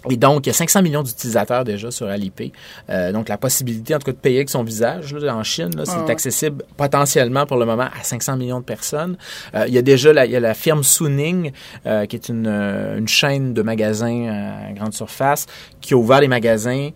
[0.10, 2.52] et donc, il y a 500 millions d'utilisateurs déjà sur Alipay.
[2.90, 5.72] Euh, donc, la possibilité, en tout cas, de payer avec son visage là, en Chine,
[5.84, 9.18] c'est ah accessible potentiellement pour le moment à 500 millions de personnes.
[9.56, 11.52] Euh, il y a déjà la, il y a la firme Suning,
[11.86, 15.48] euh, qui est une, une, chaîne de magasins à grande surface,
[15.82, 16.90] qui a ouvert les magasins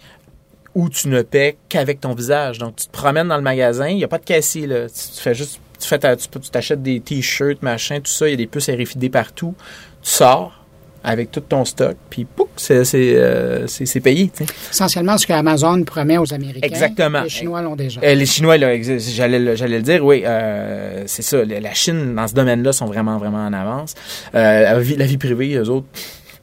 [0.75, 2.57] où tu ne paies qu'avec ton visage.
[2.57, 4.65] Donc, tu te promènes dans le magasin, il n'y a pas de caissier.
[4.65, 4.87] Là.
[4.87, 8.37] Tu, fais juste, tu fais tu t'achètes des t-shirts, machin, tout ça, il y a
[8.37, 9.55] des puces RFID partout.
[10.01, 10.62] Tu sors,
[11.03, 13.67] avec tout ton stock, puis pouf, c'est euh,
[14.01, 14.31] payé.
[14.71, 16.65] Essentiellement, ce que Amazon promet aux Américains.
[16.67, 17.23] Exactement.
[17.23, 17.99] Les Chinois l'ont déjà.
[18.01, 21.43] Euh, les Chinois, j'allais le dire, oui, euh, c'est ça.
[21.43, 23.95] La Chine, dans ce domaine-là, sont vraiment, vraiment en avance.
[24.33, 25.87] la, vie, la vie privée, eux autres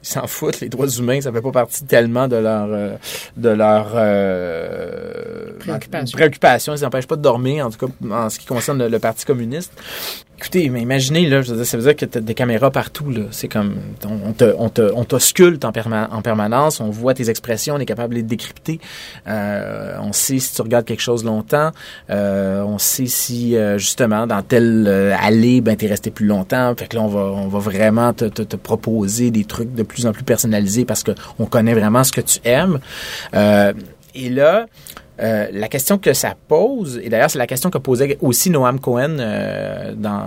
[0.03, 0.61] ils s'en foutent.
[0.61, 2.97] Les droits humains, ça fait pas partie tellement de leur euh,
[3.37, 6.17] de leur euh, préoccupation.
[6.17, 6.75] préoccupation.
[6.75, 9.73] Ils n'empêchent pas de dormir, en tout cas en ce qui concerne le, Parti communiste.
[10.41, 12.71] Écoutez, mais imaginez, là, je veux dire, ça veut dire que tu as des caméras
[12.71, 13.11] partout.
[13.11, 13.25] Là.
[13.31, 13.75] C'est comme,
[14.09, 17.85] on te, on te, on t'ausculte en, en permanence, on voit tes expressions, on est
[17.85, 18.81] capable de les décrypter.
[19.29, 21.73] Euh, on sait si tu regardes quelque chose longtemps.
[22.09, 26.75] Euh, on sait si, euh, justement, dans telle euh, allée, ben, t'es resté plus longtemps.
[26.75, 29.83] Fait que là, on va, on va vraiment te, te, te proposer des trucs de
[29.83, 32.81] plus en plus personnalisé parce qu'on connaît vraiment ce que tu aimes.
[33.35, 33.75] Euh,
[34.15, 34.69] et là,
[35.23, 38.81] euh, la question que ça pose, et d'ailleurs c'est la question que posait aussi Noam
[38.81, 40.23] Cohen euh, dans,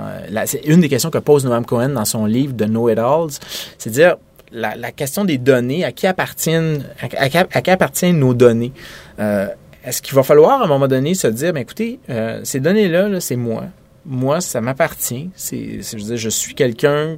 [0.46, 3.40] c'est une des questions que pose Noam Cohen dans son livre de Know It Alls,
[3.78, 4.18] c'est dire
[4.52, 8.72] la, question des données, à qui appartiennent, à, qui appartiennent nos données?
[9.18, 12.00] Est-ce qu'il va falloir à un moment donné se dire, ben écoutez,
[12.44, 13.64] ces données-là, -là, c'est moi
[14.06, 15.30] moi, ça m'appartient.
[15.38, 17.18] Je, je suis quelqu'un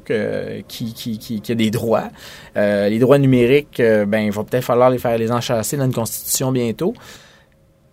[0.67, 2.09] qui, a des droits.
[2.57, 5.85] Euh, les droits numériques, euh, ben, il va peut-être falloir les faire les enchasser dans
[5.85, 6.93] une constitution bientôt.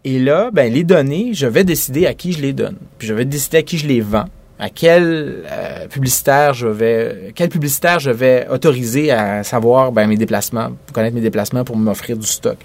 [0.05, 2.77] Et là, ben, les données, je vais décider à qui je les donne.
[2.99, 4.27] Puis je vais décider à qui je les vends.
[4.59, 10.17] À quel euh, publicitaire je vais, quel publicitaire je vais autoriser à savoir ben, mes
[10.17, 12.59] déplacements, pour connaître mes déplacements pour m'offrir du stock.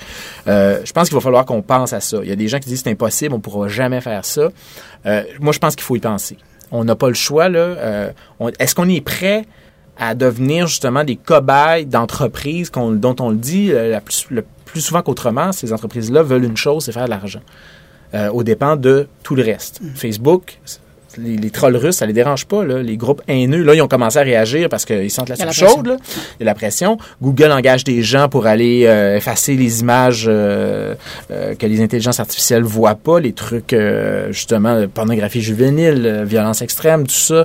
[0.46, 2.20] je pense qu'il va falloir qu'on pense à ça.
[2.22, 4.50] Il y a des gens qui disent c'est impossible, on pourra jamais faire ça.
[5.08, 6.38] Euh, moi, je pense qu'il faut y penser.
[6.72, 7.50] On n'a pas le choix.
[7.50, 7.60] là.
[7.60, 8.12] Euh,
[8.60, 9.46] est-ce qu'on est prêt
[10.00, 15.52] à devenir justement des cobayes d'entreprises dont on le dit euh, le plus souvent qu'autrement,
[15.52, 17.42] ces entreprises-là veulent une chose, c'est faire de l'argent.
[18.34, 19.82] au dépend de tout le reste.
[19.82, 19.96] Mm.
[19.96, 20.60] Facebook,
[21.18, 22.64] les, trolls russes, ça les dérange pas.
[22.64, 22.82] Là.
[22.82, 25.88] Les groupes haineux, là, ils ont commencé à réagir parce qu'ils sentent la soupe chaude.
[25.88, 25.98] Là.
[26.40, 26.98] Il y a la pression.
[27.22, 30.96] Google engage des gens pour aller euh, effacer les images euh,
[31.32, 33.76] euh, que les intelligences artificielles voient pas, les trucs
[34.30, 37.44] justement pornographie juvénile, violence extrême, tout ça.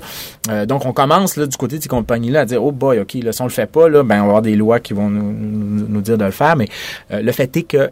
[0.67, 3.33] donc on commence là du côté de ces compagnies-là à dire oh boy, ok, là,
[3.33, 5.33] si on le fait pas, là, ben on va avoir des lois qui vont nous,
[5.89, 6.57] nous, dire de le faire.
[6.57, 6.69] Mais
[7.11, 7.91] le fait est que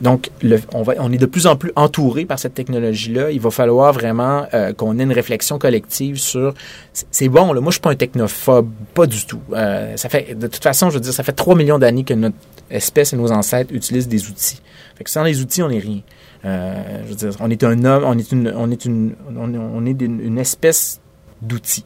[0.00, 3.30] donc le, on va, on est de plus en plus entouré par cette technologie-là.
[3.30, 4.46] Il va falloir vraiment
[4.78, 6.54] qu'on ait une réflexion collective sur
[6.92, 9.40] c'est bon là moi je suis pas un technophobe pas du tout.
[9.52, 12.14] Euh, ça fait de toute façon je veux dire ça fait 3 millions d'années que
[12.14, 12.36] notre
[12.70, 14.62] espèce et nos ancêtres utilisent des outils.
[15.04, 16.00] Sans les outils on n'est rien.
[16.44, 19.84] Euh, je veux dire on est un homme on est une on est une on
[19.84, 21.00] est, une espèce
[21.42, 21.84] d'outils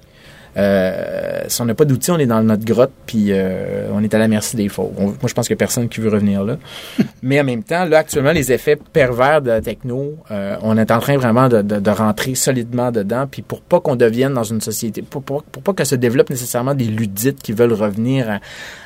[0.56, 4.12] euh, si on n'a pas d'outils, on est dans notre grotte, puis euh, on est
[4.14, 4.92] à la merci des faux.
[4.98, 6.58] moi, je pense qu'il n'y a personne qui veut revenir là.
[7.22, 10.90] Mais en même temps, là, actuellement, les effets pervers de la techno, euh, on est
[10.90, 14.44] en train vraiment de, de, de, rentrer solidement dedans, puis pour pas qu'on devienne dans
[14.44, 18.28] une société, pour, pour, pour pas que se développe nécessairement des ludites qui veulent revenir
[18.30, 18.38] à,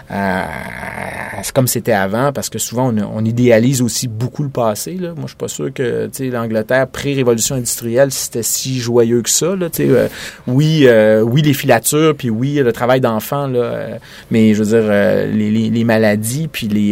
[0.09, 4.95] à, comme c'était avant, parce que souvent on, idéalise aussi beaucoup le passé.
[4.95, 5.09] Là.
[5.14, 9.57] Moi, je suis pas sûr que l'Angleterre pré-révolution industrielle c'était si joyeux que ça.
[9.57, 10.09] Là, euh,
[10.47, 13.97] oui, euh, oui les filatures, puis oui le travail d'enfant, euh,
[14.31, 16.87] mais je veux dire euh, les, maladies, puis les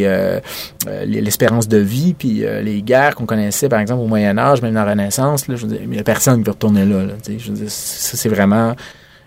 [1.07, 4.85] l'espérance de vie, puis les guerres qu'on connaissait par exemple au Moyen Âge, même dans
[4.85, 5.48] la Renaissance.
[5.48, 7.05] Là, je veux dire, il a personne qui veut retourner là.
[7.05, 8.74] là je veux dire, ça c'est vraiment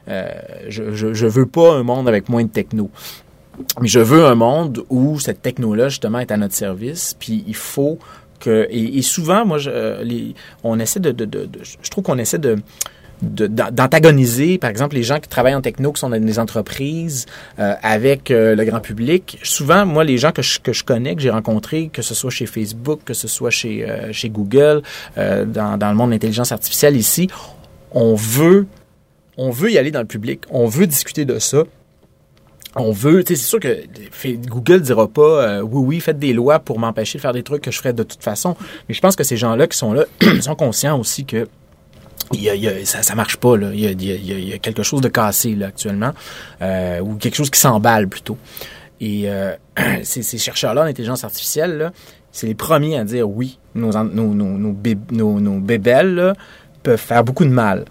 [0.07, 2.89] je, je, je veux pas un monde avec moins de techno.
[3.81, 7.55] Mais je veux un monde où cette technologie justement, est à notre service, puis il
[7.55, 7.99] faut
[8.39, 8.67] que...
[8.69, 10.31] Et, souvent, moi, je, euh,
[10.63, 11.15] on essaie de,
[11.81, 12.57] Je trouve qu'on essaie de
[13.19, 17.25] d'antagoniser, par exemple, les gens qui travaillent en techno, qui sont dans des entreprises,
[17.57, 19.39] euh, avec euh, le grand public.
[19.41, 22.29] Souvent, moi, les gens que je, que je connais, que j'ai rencontrés, que ce soit
[22.29, 24.83] chez Facebook, que ce soit chez, chez Google,
[25.15, 27.27] dans, dans le monde de l'intelligence artificielle ici,
[27.91, 28.67] on veut,
[29.35, 31.63] on veut y aller dans le public, on veut discuter de ça
[32.77, 33.83] on veut, c'est sûr que
[34.47, 37.63] Google dira pas euh, oui, oui, faites des lois pour m'empêcher de faire des trucs
[37.63, 38.55] que je ferais de toute façon.
[38.87, 40.05] Mais je pense que ces gens-là qui sont là
[40.41, 41.47] sont conscients aussi que
[42.85, 43.71] ça, ça marche pas là.
[43.73, 46.13] Il y a, quelque chose de cassé là actuellement,
[46.61, 48.37] euh, ou quelque chose qui s'emballe plutôt.
[48.99, 49.55] Et euh,
[50.03, 51.91] ces, chercheurs-là en intelligence artificielle,
[52.31, 54.75] c'est les premiers à dire oui, nos nos nos nos,
[55.11, 56.33] nos, nos bébelles là,
[56.83, 57.85] peuvent faire beaucoup de mal.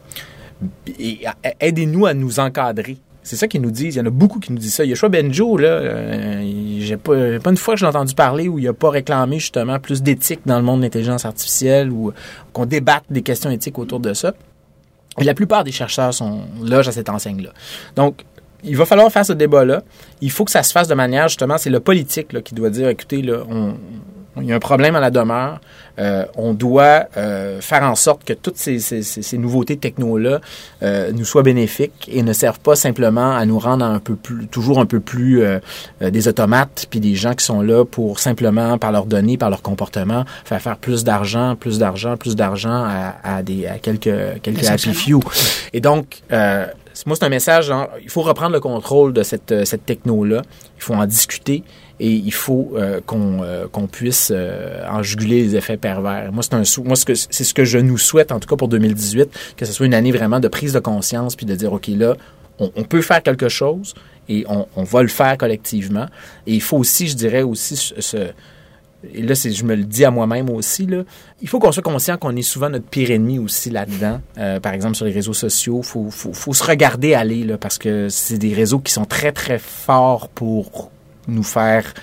[0.98, 1.20] Et
[1.60, 3.96] aidez-nous à nous encadrer c'est ça qu'ils nous disent.
[3.96, 4.84] Il y en a beaucoup qui nous disent ça.
[4.84, 8.68] Yoshua Benjo, là, euh, j'ai pas, pas une fois que j'ai entendu parler où il
[8.68, 12.12] a pas réclamé justement plus d'éthique dans le monde de l'intelligence artificielle ou
[12.52, 14.32] qu'on débatte des questions éthiques autour de ça.
[15.18, 17.50] La plupart des chercheurs sont là à cette enseigne-là.
[17.96, 18.24] Donc,
[18.62, 19.82] il va falloir faire ce débat-là.
[20.20, 22.70] Il faut que ça se fasse de manière, justement, c'est le politique là, qui doit
[22.70, 23.74] dire, écoutez, là, on,
[24.40, 25.60] il y a un problème à la demeure.
[25.98, 30.40] Euh, on doit euh, faire en sorte que toutes ces, ces, ces nouveautés techno-là
[30.82, 34.46] euh, nous soient bénéfiques et ne servent pas simplement à nous rendre un peu plus,
[34.46, 35.58] toujours un peu plus euh,
[36.02, 39.48] euh, des automates, puis des gens qui sont là pour simplement, par leurs données, par
[39.48, 44.42] leur comportement, faire faire plus d'argent, plus d'argent, plus d'argent à, à, des à quelques
[44.42, 45.20] quelques happy few.
[45.72, 46.20] Et donc
[47.04, 50.40] moi, c'est un message, genre, il faut reprendre le contrôle de cette, cette techno-là.
[50.78, 51.62] Il faut en discuter
[51.98, 56.30] et il faut euh, qu'on euh, puisse euh, en juguler les effets pervers.
[56.32, 58.56] Moi, c'est un moi ce que c'est ce que je nous souhaite en tout cas
[58.56, 61.72] pour 2018, que ce soit une année vraiment de prise de conscience puis de dire
[61.72, 62.14] ok là,
[62.58, 63.94] on, on peut faire quelque chose
[64.28, 66.06] et on, on, va le faire collectivement.
[66.46, 68.30] Et il faut aussi, je dirais aussi ce
[69.14, 71.04] et là, je me le dis à moi-même aussi, là,
[71.40, 74.20] il faut qu'on soit conscient qu'on est souvent notre pire ennemi aussi là-dedans.
[74.60, 77.78] par exemple, sur les réseaux sociaux, il faut, faut, faut, se regarder aller, là, parce
[77.78, 80.90] que c'est des réseaux qui sont très, très forts pour
[81.28, 81.94] nous faire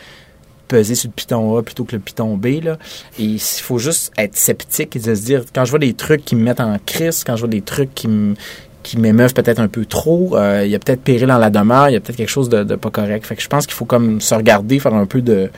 [0.67, 2.63] peser sur le piton A plutôt que le piton B.
[2.63, 2.77] Là.
[3.19, 6.25] Et il faut juste être sceptique et de se dire, quand je vois des trucs
[6.25, 8.36] qui me mettent en crise, quand je vois des trucs qui me
[8.81, 11.88] qui m'émeuvent peut-être un peu trop, euh, il y a peut-être péril dans la demeure,
[11.88, 13.25] il y a peut-être quelque chose de, de, pas correct.
[13.25, 15.49] Fait que je pense qu'il faut comme se regarder, faire un peu de,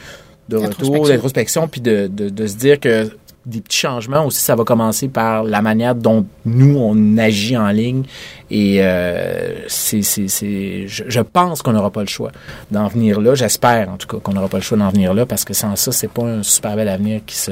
[0.48, 3.10] de retour, d'introspection, puis de, de, de se dire que
[3.46, 7.70] des petits changements aussi, ça va commencer par la manière dont nous, on agit en
[7.70, 8.04] ligne.
[8.50, 12.32] Et euh, c'est, c'est, c'est, je, pense qu'on n'aura pas le choix
[12.72, 13.36] d'en venir là.
[13.36, 15.76] J'espère, en tout cas, qu'on n'aura pas le choix d'en venir là, parce que sans
[15.76, 17.52] ça, c'est pas un super bel avenir qui se,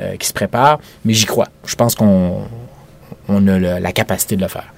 [0.00, 0.78] euh, qui se prépare.
[1.04, 1.48] Mais j'y crois.
[1.66, 2.42] Je pense qu'on
[3.28, 4.72] on a la capacité de le faire.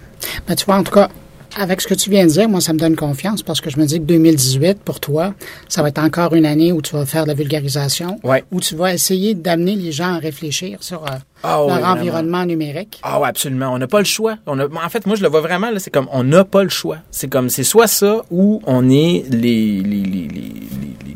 [0.46, 1.08] Ben, tu vois, en tout cas,
[1.56, 3.78] avec ce que tu viens de dire, moi, ça me donne confiance parce que je
[3.78, 5.34] me dis que 2018, pour toi,
[5.68, 8.74] ça va être encore une année où tu vas faire de la vulgarisation, où tu
[8.74, 13.00] vas essayer d'amener les gens à réfléchir sur euh, ah leur environnement numérique.
[13.02, 13.72] Ah oui, absolument.
[13.72, 14.36] On n'a pas le choix.
[14.46, 16.68] On a, en fait, moi, je le vois vraiment, c'est comme on n'a pas le
[16.68, 16.98] choix.
[17.10, 20.52] C'est comme, c'est soit ça ou on est les, les, les, les,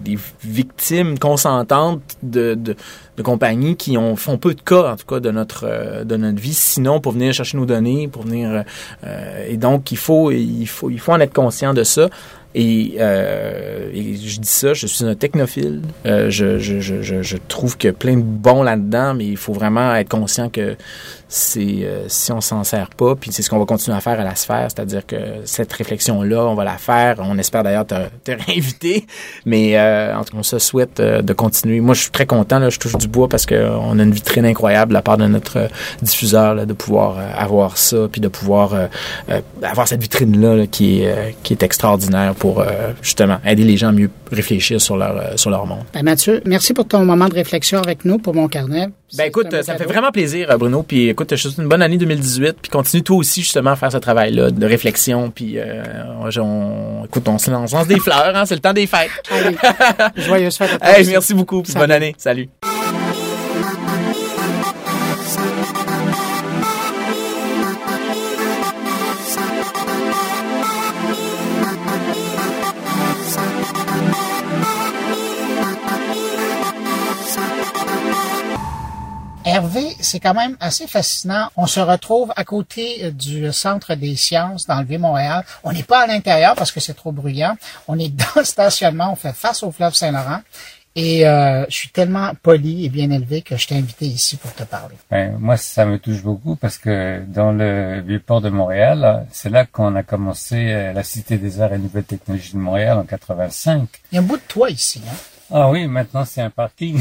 [0.04, 2.76] les victimes consentantes de, de,
[3.16, 6.16] de, compagnies qui ont, font peu de cas, en tout cas, de notre, euh, de
[6.16, 8.64] notre vie, sinon pour venir chercher nos données, pour venir...
[9.04, 12.08] Euh, et donc, il faut, il, faut, il faut en être conscient de ça.
[12.54, 15.80] Et, euh, je dis ça, je suis un technophile.
[16.04, 19.94] Euh, je, je, je, je, trouve que plein de bons là-dedans, mais il faut vraiment
[19.94, 20.76] être conscient que
[21.32, 24.20] c'est euh, si on s'en sert pas, puis c'est ce qu'on va continuer à faire
[24.20, 25.16] à la sphère, c'est-à-dire que
[25.46, 27.16] cette réflexion-là, on va la faire.
[27.20, 29.06] On espère d'ailleurs te, te réinviter,
[29.46, 31.80] mais euh, en tout cas, on se souhaite euh, de continuer.
[31.80, 32.58] Moi, je suis très content.
[32.58, 35.26] Là, je touche du bois parce qu'on a une vitrine incroyable de la part de
[35.26, 35.70] notre
[36.02, 38.74] diffuseur de pouvoir avoir ça, puis de pouvoir
[39.62, 42.62] avoir cette vitrine-là qui, est, qui est extraordinaire pour
[43.00, 45.84] justement aider les gens à mieux réfléchir sur leur, sur leur monde.
[45.94, 48.88] Ben Mathieu, merci pour ton moment de réflexion avec nous pour mon carnet.
[49.16, 50.82] Ben écoute, ça me fait vraiment plaisir, Bruno.
[50.82, 52.56] Puis écoute, je te souhaite une bonne année 2018.
[52.62, 55.30] Puis continue toi aussi justement à faire ce travail-là de réflexion.
[55.30, 55.82] Puis euh,
[56.38, 58.34] on, écoute, on se lance, des fleurs.
[58.34, 59.10] Hein, c'est le temps des fêtes.
[59.30, 59.56] Allez,
[60.16, 61.62] joyeuse fête hey, Merci beaucoup.
[61.74, 62.14] Bonne année.
[62.18, 62.48] Salut.
[79.74, 81.48] Hervé, c'est quand même assez fascinant.
[81.56, 85.44] On se retrouve à côté euh, du Centre des sciences dans le Vieux-Montréal.
[85.64, 87.56] On n'est pas à l'intérieur parce que c'est trop bruyant.
[87.88, 90.40] On est dans le stationnement, on fait face au fleuve Saint-Laurent.
[90.94, 94.52] Et euh, je suis tellement poli et bien élevé que je t'ai invité ici pour
[94.52, 94.94] te parler.
[95.10, 99.48] Ben, moi, ça me touche beaucoup parce que dans le vieux port de Montréal, c'est
[99.48, 103.04] là qu'on a commencé euh, la Cité des Arts et Nouvelles Technologies de Montréal en
[103.04, 103.88] 85.
[104.10, 105.16] Il y a un bout de toi ici, hein?
[105.54, 106.98] Ah oui, maintenant c'est un parking.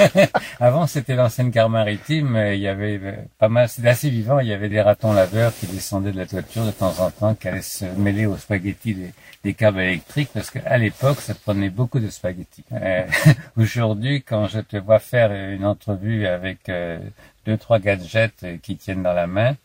[0.60, 4.48] Avant c'était l'ancienne gare maritime, il y avait euh, pas mal, c'était assez vivant, il
[4.48, 7.48] y avait des ratons laveurs qui descendaient de la toiture de temps en temps, qui
[7.48, 8.94] allaient se mêler aux spaghettis
[9.42, 12.62] des, câbles électriques, parce qu'à l'époque ça prenait beaucoup de spaghettis.
[12.72, 13.06] Euh,
[13.56, 16.98] aujourd'hui, quand je te vois faire une entrevue avec euh,
[17.46, 19.56] deux, trois gadgets qui tiennent dans la main,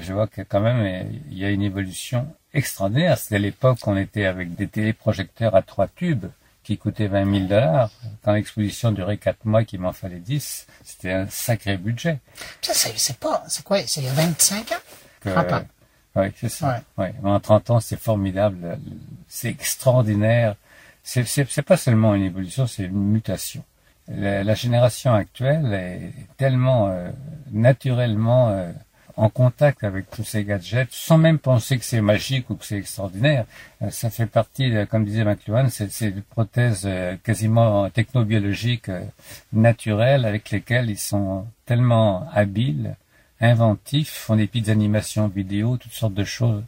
[0.00, 3.18] je vois que quand même il y a une évolution extraordinaire.
[3.18, 6.26] C'était l'époque où on était avec des téléprojecteurs à trois tubes
[6.70, 7.90] qui coûtait 20 000 dollars.
[8.22, 12.20] Quand l'exposition durait 4 mois, qu'il m'en fallait 10, c'était un sacré budget.
[12.62, 15.64] Ça, c'est pas, c'est quoi, c'est il y a 25 ans?
[16.14, 16.80] oui, c'est ça.
[16.96, 17.12] Ouais.
[17.24, 18.78] En 30 ans, c'est formidable.
[19.26, 20.54] C'est extraordinaire.
[21.02, 23.64] C'est, c'est, pas seulement une évolution, c'est une mutation.
[24.06, 27.10] La, génération actuelle est tellement euh,
[27.50, 28.70] naturellement euh,
[29.16, 32.78] en contact avec tous ces gadgets sans même penser que c'est magique ou que c'est
[32.78, 33.44] extraordinaire.
[33.82, 39.04] Euh, ça fait partie, comme disait McLuhan, c'est des prothèses euh, quasiment technobiologiques euh,
[39.52, 42.96] naturelles avec lesquelles ils sont tellement habiles,
[43.40, 46.62] inventifs, font des petites animations vidéo, toutes sortes de choses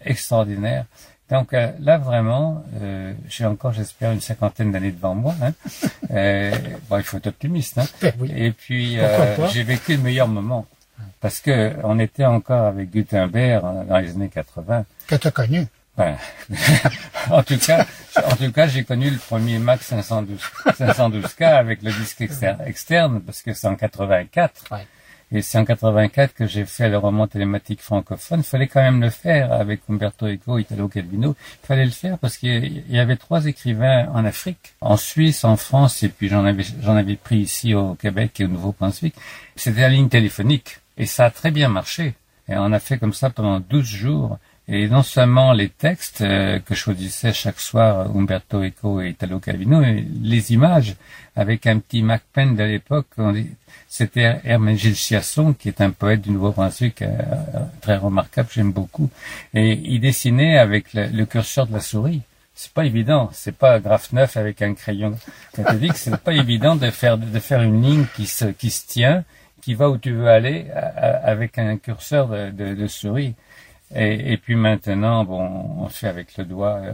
[0.00, 0.86] extraordinaires.
[1.30, 2.62] Donc là vraiment,
[3.28, 5.34] j'ai encore, j'espère, une cinquantaine d'années devant moi.
[5.40, 5.52] Hein.
[6.90, 7.78] bon, il faut être optimiste.
[7.78, 7.86] Hein.
[8.02, 8.98] Ben Et puis
[9.50, 10.66] j'ai vécu le meilleur moment
[11.20, 14.84] parce que on était encore avec Gutenberg dans les années 80.
[15.06, 15.66] Que tu as connu.
[15.96, 16.16] Ben,
[17.30, 17.86] en tout cas,
[18.16, 23.42] en tout cas, j'ai connu le premier Mac 512, 512K avec le disque externe, parce
[23.42, 24.64] que c'est en 84.
[25.32, 28.40] Et c'est en 84 que j'ai fait le roman télématique francophone.
[28.40, 31.34] Il fallait quand même le faire avec Umberto Eco, Italo Calvino.
[31.62, 35.56] Il fallait le faire parce qu'il y avait trois écrivains en Afrique, en Suisse, en
[35.56, 39.14] France, et puis j'en avais, j'en avais pris ici au Québec et au Nouveau-Brunswick.
[39.56, 40.78] C'était la ligne téléphonique.
[40.96, 42.14] Et ça a très bien marché.
[42.48, 44.38] Et on a fait comme ça pendant 12 jours.
[44.66, 49.80] Et non seulement les textes euh, que choisissait chaque soir Umberto Eco et Italo Calvino,
[49.80, 50.96] mais les images
[51.36, 53.08] avec un petit Mac Pen de l'époque.
[53.88, 57.12] C'était Hermengil Chiasson, qui est un poète du Nouveau-Brunswick euh,
[57.82, 59.10] très remarquable, j'aime beaucoup.
[59.52, 62.22] Et il dessinait avec le, curseur de la souris.
[62.54, 65.14] C'est pas évident, c'est pas graphe neuf avec un crayon
[65.54, 69.24] catholique, c'est pas évident de faire de faire une ligne qui se qui se tient
[69.64, 70.66] qui va où tu veux aller
[71.22, 73.34] avec un curseur de, souris.
[73.94, 75.40] Et, puis maintenant, bon,
[75.78, 76.80] on fait avec le doigt.
[76.82, 76.92] Euh,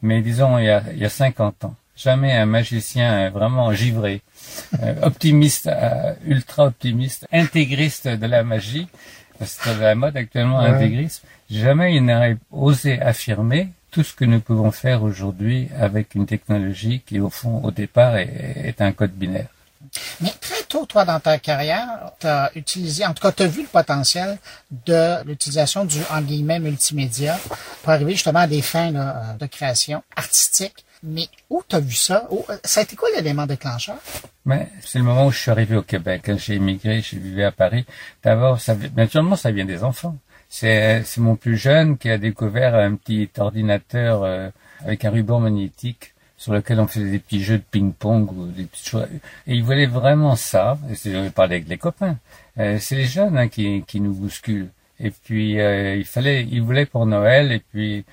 [0.00, 4.22] mais disons, il y a, il y a 50 ans, jamais un magicien vraiment givré,
[4.80, 8.86] euh, optimiste, euh, ultra optimiste, intégriste de la magie,
[9.42, 14.70] c'est la mode actuellement, intégrisme, jamais il n'aurait osé affirmer tout ce que nous pouvons
[14.70, 19.48] faire aujourd'hui avec une technologie qui, au fond, au départ, est un code binaire.
[20.20, 23.46] Mais très tôt, toi, dans ta carrière, tu as utilisé, en tout cas, tu as
[23.46, 24.38] vu le potentiel
[24.86, 27.38] de l'utilisation du, en guillemets, multimédia
[27.82, 30.84] pour arriver justement à des fins de création artistique.
[31.02, 32.28] Mais où tu as vu ça?
[32.62, 33.96] ça a été quoi l'élément déclencheur?
[34.44, 36.22] Mais c'est le moment où je suis arrivé au Québec.
[36.26, 37.86] Quand j'ai immigré, j'ai vécu à Paris.
[38.22, 40.16] D'abord, ça, naturellement, ça vient des enfants.
[40.50, 44.50] C'est, c'est mon plus jeune qui a découvert un petit ordinateur euh,
[44.84, 48.64] avec un ruban magnétique sur lequel on faisait des petits jeux de ping-pong ou des
[48.64, 49.06] petites choses.
[49.46, 50.78] Et ils voulaient vraiment ça.
[51.04, 52.16] Et parlé avec les copains.
[52.58, 54.70] Euh, c'est les jeunes hein, qui, qui nous bousculent.
[54.98, 57.52] Et puis euh, il fallait, il voulait pour Noël.
[57.52, 58.06] Et puis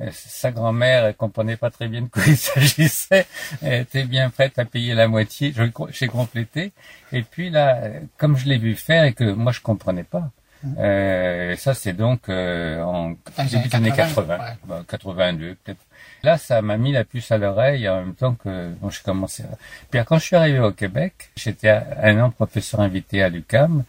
[0.00, 3.26] euh, sa grand-mère comprenait pas très bien de quoi il s'agissait.
[3.60, 5.52] Elle était bien prête à payer la moitié.
[5.90, 6.72] J'ai complété.
[7.12, 7.82] Et puis là,
[8.16, 10.30] comme je l'ai vu faire et que moi je comprenais pas,
[10.78, 13.10] Euh, et ça, c'est donc euh, en
[13.50, 14.38] début des années 80,
[14.88, 15.80] 82 peut-être.
[16.24, 19.44] Là, ça m'a mis la puce à l'oreille en même temps que je commençais.
[19.90, 23.84] Puis quand je suis arrivé au Québec, j'étais un an professeur invité à l'UCAM.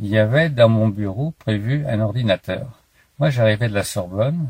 [0.00, 2.66] Il y avait dans mon bureau prévu un ordinateur.
[3.20, 4.48] Moi, j'arrivais de la Sorbonne.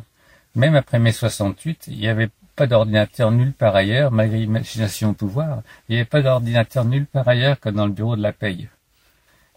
[0.54, 5.12] Même après mai 68, il n'y avait pas d'ordinateur nulle part ailleurs, malgré l'imagination au
[5.12, 5.60] pouvoir.
[5.88, 8.70] Il n'y avait pas d'ordinateur nulle part ailleurs que dans le bureau de la paye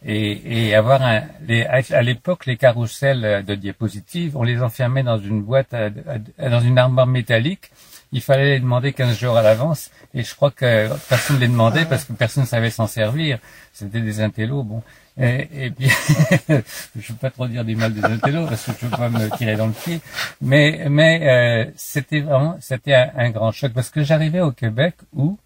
[0.06, 5.20] et, et avoir un, les, à l'époque les carousels de diapositives, on les enfermait dans
[5.20, 5.76] une boîte,
[6.40, 7.72] dans une armoire métallique.
[8.14, 11.48] Il fallait les demander 15 jours à l'avance et je crois que personne ne les
[11.48, 13.40] demandait parce que personne ne savait s'en servir.
[13.72, 14.84] C'était des intellos, bon.
[15.18, 15.88] Et, et puis,
[16.50, 16.58] je ne
[16.96, 19.56] veux pas trop dire du mal des intellos parce que je veux pas me tirer
[19.56, 20.02] dans le pied,
[20.42, 25.38] mais mais euh, c'était vraiment c'était un, grand choc parce que j'arrivais au Québec où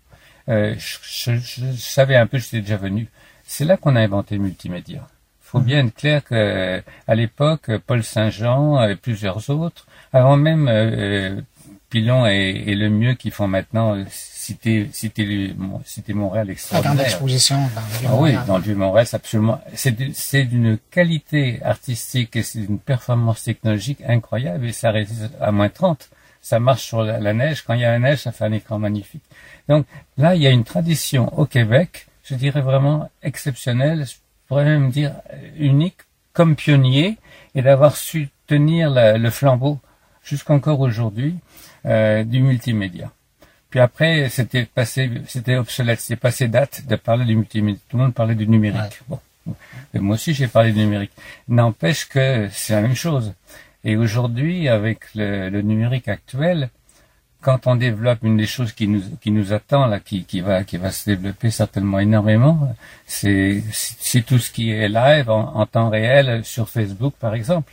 [0.49, 3.09] euh, je, je, je, savais un peu, j'étais déjà venu.
[3.45, 5.07] C'est là qu'on a inventé le multimédia.
[5.41, 10.67] Il faut bien être clair que à l'époque, Paul Saint-Jean et plusieurs autres, avant même
[10.67, 11.39] euh,
[11.89, 16.97] Pilon et, et, Le Mieux qui font maintenant citer citer citer Montréal extraordinaire.
[16.97, 20.77] Dans l'exposition dans le Vieux ah oui, dans le Vieux Montréal, c'est absolument c'est d'une
[20.89, 26.09] qualité artistique et c'est d'une performance technologique incroyable et ça résiste à moins 30.
[26.41, 27.63] Ça marche sur la, la neige.
[27.63, 29.23] Quand il y a la neige, ça fait un écran magnifique.
[29.69, 29.85] Donc
[30.17, 34.15] là, il y a une tradition au Québec je dirais vraiment exceptionnel, je
[34.47, 35.13] pourrais même dire
[35.57, 35.99] unique,
[36.33, 37.17] comme pionnier,
[37.53, 39.79] et d'avoir su tenir le flambeau
[40.23, 41.35] jusqu'encore aujourd'hui
[41.85, 43.11] euh, du multimédia.
[43.69, 47.79] Puis après, c'était passé, c'était obsolète, c'était passé date de parler du multimédia.
[47.89, 49.01] Tout le monde parlait du numérique.
[49.07, 49.19] Bon,
[49.93, 51.11] moi aussi j'ai parlé du numérique.
[51.47, 53.33] N'empêche que c'est la même chose.
[53.83, 56.69] Et aujourd'hui, avec le numérique actuel,
[57.45, 60.63] quand on développe une des choses qui nous qui nous attend là, qui, qui va
[60.63, 62.75] qui va se développer certainement énormément,
[63.05, 67.71] c'est c'est tout ce qui est live en, temps réel sur Facebook par exemple.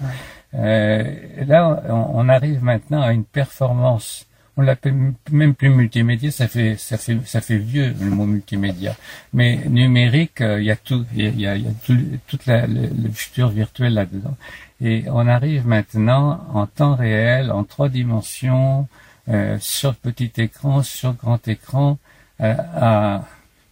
[0.54, 1.02] Euh,
[1.46, 4.26] là, on, arrive maintenant à une performance.
[4.58, 8.94] On l'appelle même plus multimédia, ça fait ça fait ça fait vieux le mot multimédia.
[9.32, 9.50] Mais
[9.80, 11.96] numérique, euh, il y a tout, il y a, y a tout,
[12.26, 14.36] toute la, le, le futur virtuel là-dedans.
[14.82, 18.86] Et on arrive maintenant en temps réel, en trois dimensions,
[19.28, 21.98] euh, sur petit écran, sur grand écran,
[22.40, 23.24] euh, à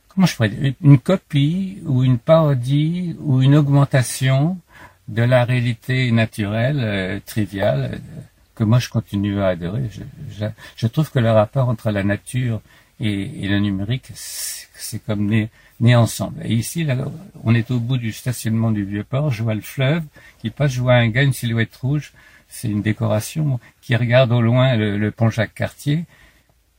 [0.08, 4.58] comment je pourrais dire, une copie ou une parodie ou une augmentation
[5.08, 8.00] de la réalité naturelle, euh, triviale,
[8.54, 9.90] que moi je continue à adorer.
[10.76, 12.60] Je, trouve que le rapport entre la nature
[13.00, 16.42] et, et le numérique, c'est comme né, né ensemble.
[16.44, 16.96] Et ici, là,
[17.42, 20.04] on est au bout du stationnement du Vieux-Port, je vois le fleuve
[20.40, 22.12] qui passe, je vois un gars, une silhouette rouge,
[22.50, 26.04] c'est une décoration qui regarde au loin le, pont Jacques Cartier.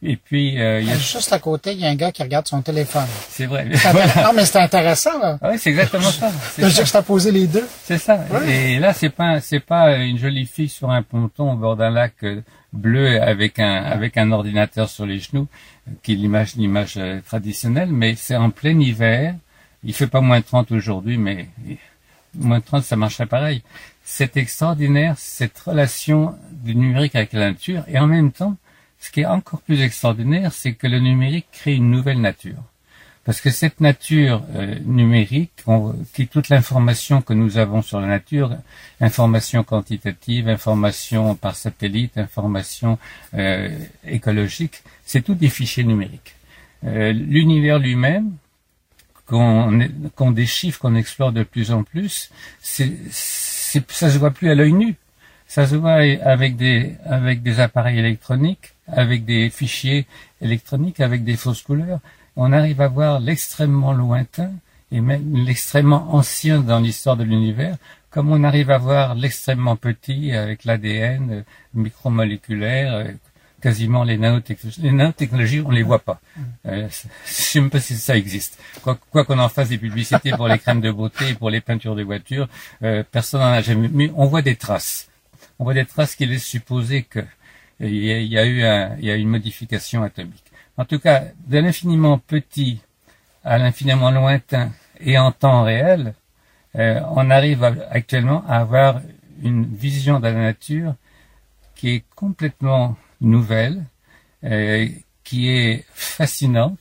[0.04, 0.98] Et puis, euh, il y a...
[0.98, 3.06] juste à côté, il y a un gars qui regarde son téléphone.
[3.30, 3.66] C'est vrai.
[4.24, 5.18] Non, mais c'est intéressant.
[5.20, 5.38] Là.
[5.42, 6.32] Ah oui, c'est exactement ça.
[6.58, 7.68] De poser les deux.
[7.84, 8.26] C'est ça.
[8.48, 11.92] Et là, c'est pas, c'est pas une jolie fille sur un ponton au bord d'un
[11.92, 12.42] lac euh,
[12.74, 15.48] bleu avec un, avec un ordinateur sur les genoux,
[16.02, 19.36] qui l'image, l'image euh, traditionnelle, mais c'est en plein hiver.
[19.84, 21.48] Il fait pas moins 30 aujourd'hui, mais
[22.34, 23.62] moins 30, ça marcherait pareil
[24.14, 28.58] c'est extraordinaire, cette relation du numérique avec la nature, et en même temps,
[29.00, 32.62] ce qui est encore plus extraordinaire, c'est que le numérique crée une nouvelle nature.
[33.24, 35.64] Parce que cette nature euh, numérique,
[36.14, 38.58] qui toute l'information que nous avons sur la nature,
[39.00, 43.00] information quantitative, information par satellite, information
[43.34, 43.70] euh,
[44.06, 46.36] écologique, c'est tout des fichiers numériques.
[46.84, 48.34] Euh, l'univers lui-même,
[49.26, 52.30] qu'on déchiffre, qu'on explore de plus en plus,
[52.62, 52.92] c'est
[53.90, 54.96] ça se voit plus à l'œil nu.
[55.48, 60.08] Ça se voit avec des, avec des appareils électroniques, avec des fichiers
[60.42, 62.00] électroniques, avec des fausses couleurs.
[62.36, 64.52] On arrive à voir l'extrêmement lointain
[64.92, 67.78] et même l'extrêmement ancien dans l'histoire de l'univers,
[68.10, 71.42] comme on arrive à voir l'extrêmement petit avec l'ADN euh,
[71.74, 73.12] micromoléculaire, euh,
[73.62, 74.82] quasiment les nanotechnologies.
[74.82, 76.20] Les nanotechnologies, on les voit pas.
[76.66, 76.88] Euh,
[77.26, 78.60] je sais pas si ça existe.
[78.82, 82.04] Quoi qu'on en fasse des publicités pour les crèmes de beauté, pour les peintures de
[82.04, 82.48] voitures,
[82.84, 83.90] euh, personne n'en a jamais.
[83.94, 85.10] Mais on voit des traces.
[85.60, 87.22] On voit des traces qui laissent supposer que
[87.80, 90.44] il y, a, eu une modification atomique.
[90.78, 92.80] En tout cas, de l'infiniment petit
[93.44, 96.14] à l'infiniment lointain et en temps réel,
[96.76, 99.02] euh, on arrive actuellement à avoir
[99.42, 100.94] une vision de la nature
[101.76, 103.86] qui est complètement nouvelle,
[104.44, 104.88] euh,
[105.24, 106.80] qui est fascinante,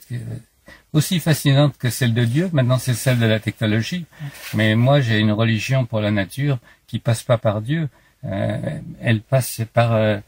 [0.93, 2.51] aussi fascinante que celle de Dieu.
[2.53, 4.07] Maintenant, c'est celle de la technologie.
[4.55, 7.89] Mais moi, j'ai une religion pour la nature qui passe pas par Dieu.
[8.25, 10.19] Euh, elle passe par euh,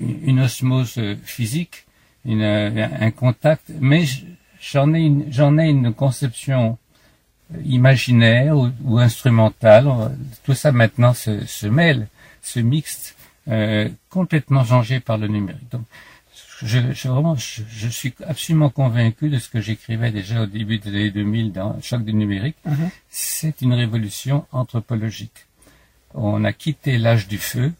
[0.00, 1.84] une osmose physique,
[2.24, 3.70] une, un contact.
[3.80, 4.04] Mais
[4.60, 6.78] j'en ai, j'en ai une conception
[7.64, 10.16] imaginaire ou, instrumental.
[10.44, 12.08] Tout ça maintenant se mêle,
[12.42, 13.15] se mixte,
[13.48, 15.70] euh, complètement changé par le numérique.
[15.70, 15.84] Donc,
[16.62, 20.88] je, je, vraiment, je, suis absolument convaincu de ce que j'écrivais déjà au début des
[20.88, 22.56] années 2000 dans Choc du numérique.
[22.64, 22.90] Mhm.
[23.08, 25.46] C'est une révolution anthropologique.
[26.14, 27.72] On a quitté l'âge du feu,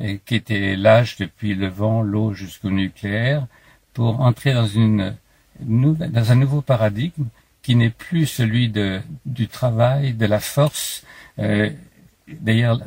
[0.00, 3.46] et qui était l'âge depuis le vent, l'eau jusqu'au nucléaire,
[3.92, 5.14] pour entrer dans une
[5.60, 7.26] dans un nouveau paradigme
[7.62, 11.04] qui n'est plus celui de, du travail, de la force.
[11.38, 11.70] Euh,
[12.28, 12.80] D'ailleurs,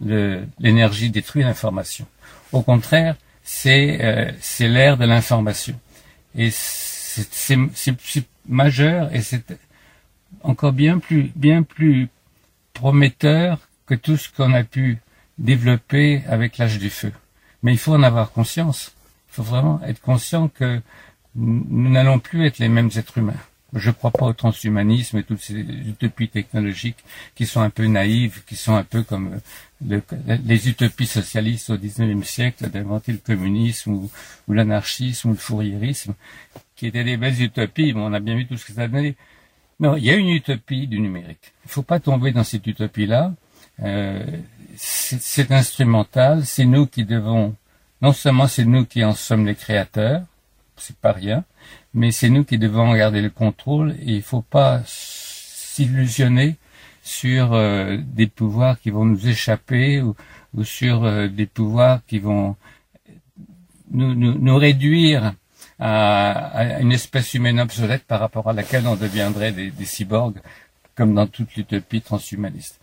[0.00, 2.06] l'énergie détruit l'information.
[2.52, 5.78] Au contraire, c'est euh, l'ère de l'information.
[6.34, 7.58] Et c'est
[8.48, 9.58] majeur et c'est
[10.42, 12.08] encore bien plus bien plus
[12.72, 14.98] prometteur que tout ce qu'on a pu
[15.38, 17.12] développer avec l'âge du feu.
[17.62, 18.94] Mais il faut en avoir conscience.
[19.30, 20.80] Il faut vraiment être conscient que
[21.34, 23.34] nous n'allons plus être les mêmes êtres humains.
[23.72, 27.04] Je ne crois pas au transhumanisme et toutes ces utopies technologiques
[27.36, 29.40] qui sont un peu naïves, qui sont un peu comme
[29.80, 34.10] les utopies socialistes au XIXe siècle d'inventer le communisme ou,
[34.48, 36.14] l'anarchisme ou le fourriérisme,
[36.76, 39.16] qui étaient des belles utopies, mais on a bien vu tout ce que ça donnait.
[39.78, 41.52] Non, il y a une utopie du numérique.
[41.64, 43.32] Il ne faut pas tomber dans cette utopie-là.
[43.82, 44.24] Euh,
[44.76, 47.54] c'est instrumental, c'est nous qui devons,
[48.02, 50.22] non seulement c'est nous qui en sommes les créateurs,
[50.76, 51.44] c'est pas rien,
[51.94, 56.56] mais c'est nous qui devons garder le contrôle et il faut pas s'illusionner
[57.02, 60.14] sur euh, des pouvoirs qui vont nous échapper ou,
[60.62, 62.56] sur euh, des pouvoirs qui vont
[63.90, 65.34] nous, nous, réduire
[65.78, 70.40] à, une espèce humaine obsolète par rapport à laquelle on deviendrait des, cyborgs,
[70.94, 72.80] comme dans toute l'utopie transhumaniste.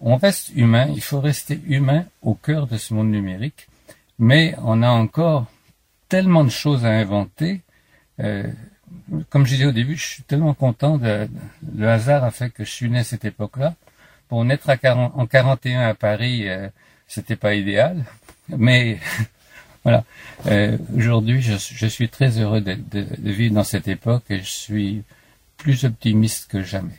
[0.00, 3.68] On reste humain, il faut rester humain au cœur de ce monde numérique,
[4.18, 5.46] mais on a encore
[6.08, 7.62] tellement de choses à inventer.
[8.20, 8.50] Euh,
[9.30, 10.98] comme je disais au début, je suis tellement content.
[10.98, 11.28] De,
[11.76, 13.74] le hasard a fait que je suis né à cette époque-là.
[14.28, 16.68] Pour naître à 40, en 41 à Paris, euh,
[17.06, 18.04] c'était pas idéal,
[18.48, 18.98] mais
[19.84, 20.04] voilà.
[20.46, 22.78] Euh, Aujourd'hui, je, suis très heureux de,
[23.30, 25.02] vivre dans cette époque et je suis
[25.58, 26.96] plus optimiste que jamais.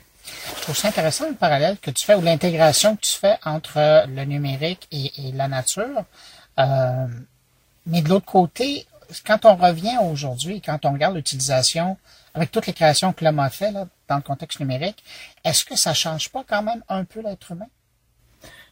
[0.57, 4.07] Je trouve ça intéressant le parallèle que tu fais ou l'intégration que tu fais entre
[4.07, 6.05] le numérique et, et la nature.
[6.59, 7.07] Euh,
[7.85, 8.85] mais de l'autre côté,
[9.25, 11.97] quand on revient aujourd'hui, quand on regarde l'utilisation,
[12.33, 15.03] avec toutes les créations que l'homme a fait là, dans le contexte numérique,
[15.43, 17.67] est-ce que ça change pas quand même un peu l'être humain?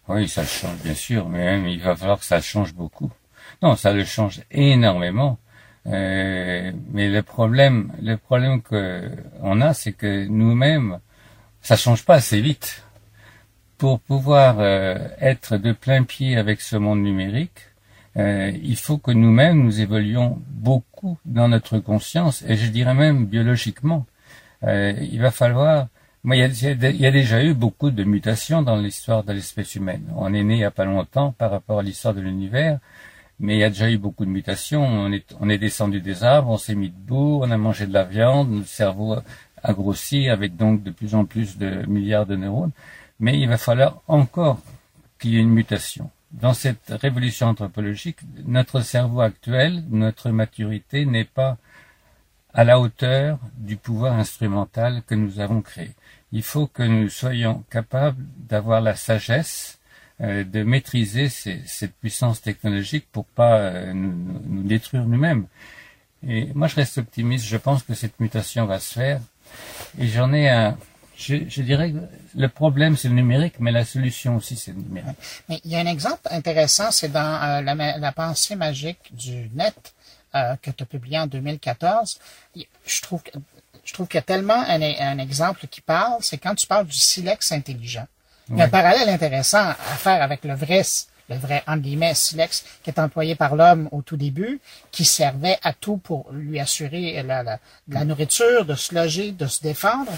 [0.08, 3.12] Oui, ça change, bien sûr, mais il va falloir que ça change beaucoup.
[3.62, 5.38] Non, ça le change énormément.
[5.88, 9.10] Euh, mais le problème, le problème que
[9.42, 11.00] on a, c'est que nous-mêmes,
[11.62, 12.84] ça change pas assez vite.
[13.78, 17.71] Pour pouvoir euh, être de plein pied avec ce monde numérique,
[18.18, 23.26] euh, il faut que nous-mêmes nous évoluions beaucoup dans notre conscience et je dirais même
[23.26, 24.06] biologiquement.
[24.64, 25.88] Euh, il va falloir.
[26.24, 30.04] Moi, il y, a, déjà eu beaucoup de mutations dans l'histoire de l'espèce humaine.
[30.16, 32.78] On est né il n'y a pas longtemps par rapport à l'histoire de l'univers,
[33.40, 34.86] mais il y a déjà eu beaucoup de mutations.
[34.86, 37.94] On est, on est descendu des arbres, on s'est mis debout, on a mangé de
[37.94, 39.16] la viande, notre cerveau
[39.64, 42.72] a grossi avec donc de plus en plus de milliards de neurones.
[43.20, 44.60] Mais il va falloir encore
[45.20, 51.26] qu'il y ait une mutation dans cette révolution anthropologique, notre cerveau actuel, notre maturité n'est
[51.26, 51.58] pas
[52.54, 55.92] à la hauteur du pouvoir instrumental que nous avons créé.
[56.32, 59.80] Il faut que nous soyons capables d'avoir la sagesse
[60.22, 65.48] euh, de maîtriser cette puissance technologique pour pas euh, nous, détruire nous-mêmes.
[66.28, 67.46] Et moi, je reste optimiste.
[67.46, 69.20] Je pense que cette mutation va se faire.
[70.00, 70.78] Et j'en ai un,
[71.22, 71.98] je, dirais que
[72.36, 75.18] le problème, c'est le numérique, mais la solution aussi, c'est le numérique.
[75.50, 79.94] Mais il y a un exemple intéressant, c'est dans euh, la, pensée magique du net
[80.36, 82.20] euh, que tu as publié en 2014.
[82.56, 83.22] Je trouve,
[83.84, 86.98] je trouve qu'il y a tellement un, exemple qui parle, c'est quand tu parles du
[86.98, 88.08] silex intelligent.
[88.50, 90.84] Il y a un parallèle intéressant à faire avec le vrai
[91.30, 94.60] le vrai, entre guillemets, silex qui est employé par l'homme au tout début,
[94.92, 99.62] qui servait à tout pour lui assurer la, la nourriture, de se loger, de se
[99.62, 100.12] défendre.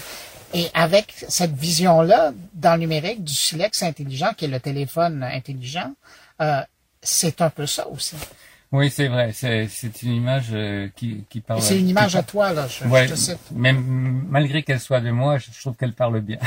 [0.54, 5.92] Et avec cette vision-là, dans le numérique, du silex intelligent, qui est le téléphone intelligent,
[6.40, 6.60] euh,
[7.02, 8.16] c'est un peu ça aussi.
[8.70, 9.32] Oui, c'est vrai.
[9.32, 9.68] C'est,
[10.02, 11.62] une image euh, qui, qui parle.
[11.62, 12.66] C'est une image à toi, là.
[12.66, 13.06] Je, ouais,
[13.52, 16.38] Même malgré qu'elle soit de moi, je, trouve qu'elle parle bien.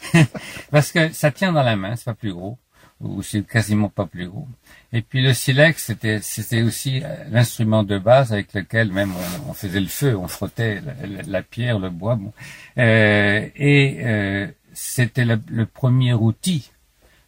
[0.70, 2.56] Parce que ça tient dans la main, c'est pas plus gros,
[3.04, 4.48] ou c'est quasiment pas plus gros.
[4.92, 9.12] Et puis le silex, c'était c'était aussi l'instrument de base avec lequel même
[9.48, 10.80] on, faisait le feu, on frottait
[11.26, 12.16] la, pierre, le bois.
[12.16, 12.32] Bon.
[12.78, 16.70] Euh, et euh, c'était le, premier outil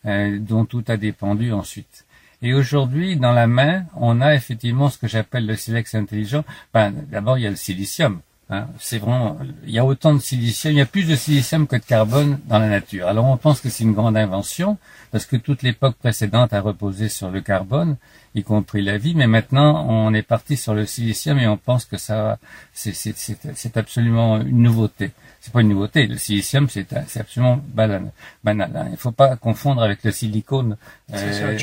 [0.07, 2.07] euh, dont tout a dépendu ensuite.
[2.43, 6.45] Et aujourd'hui, dans la main, on a effectivement ce que j'appelle le silex intelligent.
[6.73, 8.21] Ben, D'abord, il y a le silicium.
[8.49, 11.67] Hein, c'est vraiment, il y a autant de silicium, il y a plus de silicium
[11.67, 13.09] que de carbone dans la nature.
[13.09, 14.79] Alors on pense que c'est une grande invention
[15.11, 17.97] parce que toute l'époque précédente a reposé sur le carbone,
[18.37, 21.85] y compris la vie, mais maintenant on est parti sur le silicium et on pense
[21.85, 22.39] que ça,
[22.73, 25.11] c'est absolument une nouveauté
[25.47, 26.09] c'est pas une nouveauté.
[26.09, 28.11] Le silicium, c'est absolument banal.
[28.43, 28.85] banal hein.
[28.89, 30.77] Il ne faut pas confondre avec le silicone,
[31.15, 31.57] euh,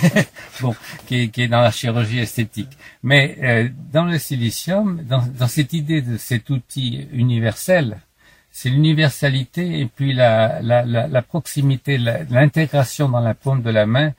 [0.60, 0.72] bon,
[1.08, 2.70] qui, qui, est dans la chirurgie esthétique.
[3.02, 7.98] Mais euh, dans le silicium, dans, dans, cette idée de cet outil universel,
[8.52, 13.84] c'est l'universalité et puis la, la, la, la proximité, l'intégration dans la paume de la
[13.84, 14.12] main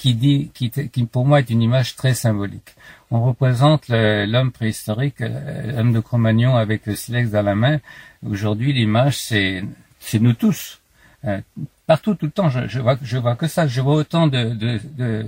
[0.00, 2.74] qui dit, qui, qui pour moi est une image très symbolique.
[3.10, 7.80] On représente l'homme préhistorique, euh, l'homme de Cro-Magnon avec le silex dans la main.
[8.26, 9.62] Aujourd'hui, l'image, c'est
[9.98, 10.80] c'est nous tous.
[11.26, 11.42] Euh,
[11.86, 13.66] partout, tout le temps, je, je, vois, je vois que ça.
[13.66, 15.26] Je vois autant de, de, de,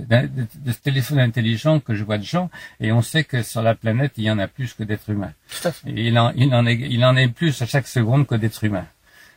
[0.65, 2.49] de, téléphones intelligents que je vois de gens,
[2.79, 5.33] et on sait que sur la planète, il y en a plus que d'êtres humains.
[5.85, 8.63] Et il en, il en est, il en est plus à chaque seconde que d'êtres
[8.63, 8.87] humains.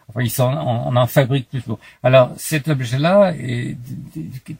[0.08, 1.62] Enfin, ils sont, on, en fabrique plus.
[2.02, 3.76] Alors, cet objet-là est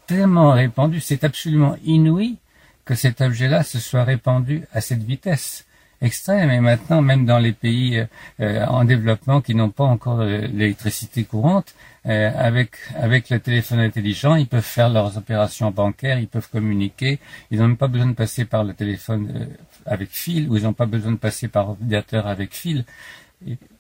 [0.07, 2.37] tellement répandu, c'est absolument inouï
[2.85, 5.67] que cet objet-là se soit répandu à cette vitesse
[6.01, 6.51] extrême.
[6.51, 8.05] Et maintenant, même dans les pays
[8.41, 11.75] euh, en développement qui n'ont pas encore l'électricité courante,
[12.07, 17.19] euh, avec avec le téléphone intelligent, ils peuvent faire leurs opérations bancaires, ils peuvent communiquer.
[17.51, 19.47] Ils n'ont même pas besoin de passer par le téléphone euh,
[19.87, 22.85] avec fil, ou ils n'ont pas besoin de passer par ordinateur avec fil.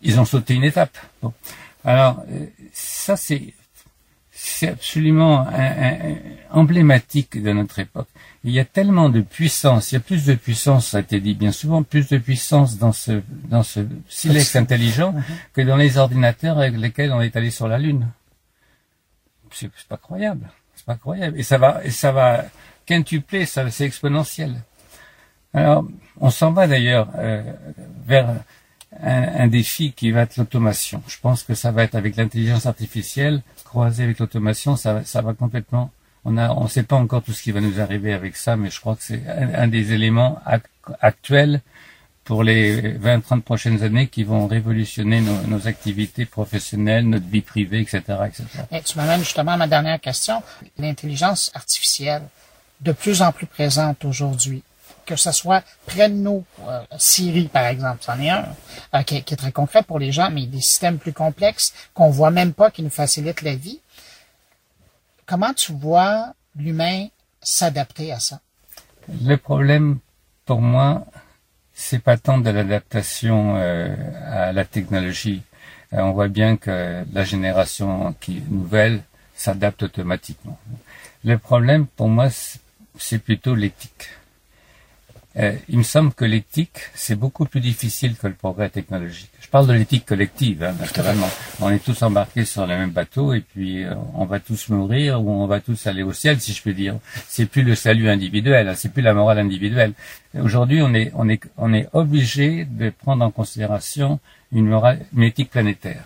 [0.02, 0.96] Ils ont sauté une étape.
[1.22, 1.32] Bon.
[1.84, 2.24] Alors
[2.72, 3.54] ça, c'est
[4.38, 5.46] c'est absolument
[6.50, 8.08] emblématique de notre époque.
[8.44, 11.20] Il y a tellement de puissance, il y a plus de puissance, ça a été
[11.20, 15.22] dit bien souvent, plus de puissance dans ce, dans ce silex intelligent mhm.
[15.54, 18.08] que dans les ordinateurs avec lesquels on est allé sur la Lune.
[19.50, 20.48] C'est pas croyable.
[20.74, 21.38] C'est pas croyable.
[21.40, 22.44] Et ça va, et ça va
[22.84, 24.54] quintupler, ça, c'est exponentiel.
[25.54, 25.86] Alors,
[26.20, 27.42] on s'en va d'ailleurs euh,
[28.06, 28.36] vers
[29.02, 31.02] un, un, défi qui va être l'automation.
[31.08, 35.90] Je pense que ça va être avec l'intelligence artificielle croisée avec l'automation, ça, va complètement
[36.24, 38.80] on ne sait pas encore tout ce qui va nous arriver avec ça, mais je
[38.80, 40.40] crois que c'est un, des éléments
[41.00, 41.60] actuels
[42.24, 48.00] pour les 20-30 prochaines années qui vont révolutionner nos, activités professionnelles, notre vie privée, etc.
[48.26, 48.44] etc.
[48.72, 50.42] Et tu m'amènes justement à ma dernière question.
[50.78, 52.22] L'intelligence artificielle,
[52.80, 54.64] de plus en plus présente aujourd'hui,
[55.06, 55.64] que ce soit
[56.10, 58.44] nous, euh, Siri par exemple, c'en est un,
[58.94, 62.30] euh, qui, est très concret pour les gens, mais des systèmes plus complexes qu'on voit
[62.30, 63.80] même pas, qui nous facilitent la vie.
[65.24, 67.06] Comment tu vois l'humain
[67.40, 68.40] s'adapter à ça?
[69.08, 69.98] Le problème,
[70.44, 71.06] pour moi,
[71.74, 73.94] c'est pas tant de l'adaptation euh,
[74.26, 75.42] à la technologie.
[75.92, 79.02] Euh, on voit bien que la génération qui nouvelle
[79.34, 80.58] s'adapte automatiquement.
[81.24, 82.28] Le problème, pour moi,
[82.98, 84.08] c'est plutôt l'éthique.
[85.38, 89.30] Euh, il me semble que l'éthique, c'est beaucoup plus difficile que le progrès technologique.
[89.40, 91.28] Je parle de l'éthique collective, hein, naturellement.
[91.60, 95.22] On est tous embarqués sur le même bateau et puis euh, on va tous mourir
[95.22, 96.98] ou on va tous aller au ciel, si je peux dire.
[97.28, 99.92] C'est plus le salut individuel, hein, c'est plus la morale individuelle.
[100.40, 104.20] Aujourd'hui, on est, on est, on est obligé de prendre en considération
[104.52, 106.04] une morale, une éthique planétaire.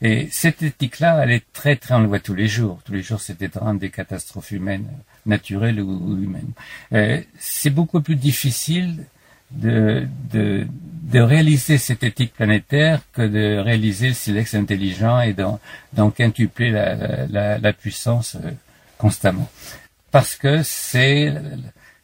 [0.00, 2.80] Et cette éthique-là, elle est très, très, on le voit tous les jours.
[2.84, 4.88] Tous les jours, c'est étrange des catastrophes humaines
[5.28, 6.50] naturelle ou, humaine.
[6.92, 9.04] Euh, c'est beaucoup plus difficile
[9.50, 10.66] de, de,
[11.20, 17.58] réaliser cette éthique planétaire que de réaliser le silex intelligent et d'en quintupler la, la,
[17.58, 18.50] la, puissance euh,
[18.98, 19.48] constamment.
[20.10, 21.32] Parce que c'est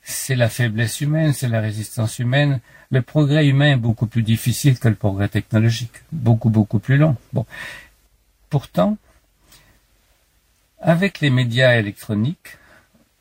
[0.02, 2.60] c'est la faiblesse humaine, c'est la résistance humaine.
[2.90, 7.16] Le progrès humain est beaucoup plus difficile que le progrès technologique, beaucoup beaucoup plus long.
[7.32, 7.46] Bon,
[8.50, 8.98] pourtant,
[10.80, 12.58] avec les médias électroniques,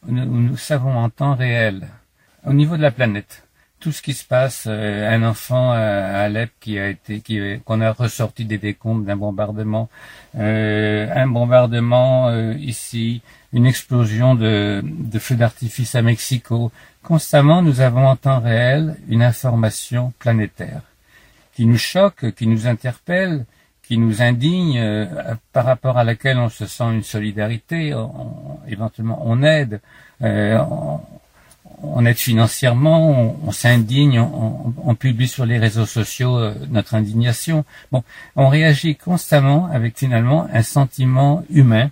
[0.07, 1.87] nous, savons en temps réel,
[2.45, 3.47] au niveau de la planète,
[3.79, 7.81] tout ce qui se passe, euh, un enfant à Alep qui a été, qui, qu'on
[7.81, 9.89] a ressorti des décombres d'un bombardement,
[10.37, 16.71] euh, un bombardement euh, ici, une explosion de, de feux d'artifice à Mexico.
[17.01, 20.81] Constamment, nous avons en temps réel une information planétaire
[21.55, 23.45] qui nous choque, qui nous interpelle,
[23.83, 25.05] qui nous indigne, euh,
[25.51, 27.93] par rapport à laquelle on se sent une solidarité,
[28.67, 29.81] éventuellement on aide,
[30.21, 30.57] euh,
[31.83, 37.65] on, aide financièrement, on, s'indigne, on, publie sur les réseaux sociaux euh, notre indignation.
[37.91, 38.03] Bon,
[38.37, 41.91] on réagit constamment avec finalement un sentiment humain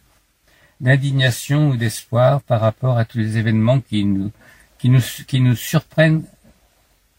[0.79, 4.31] d'indignation ou d'espoir par rapport à tous les événements qui nous,
[4.79, 6.23] qui nous, qui nous surprennent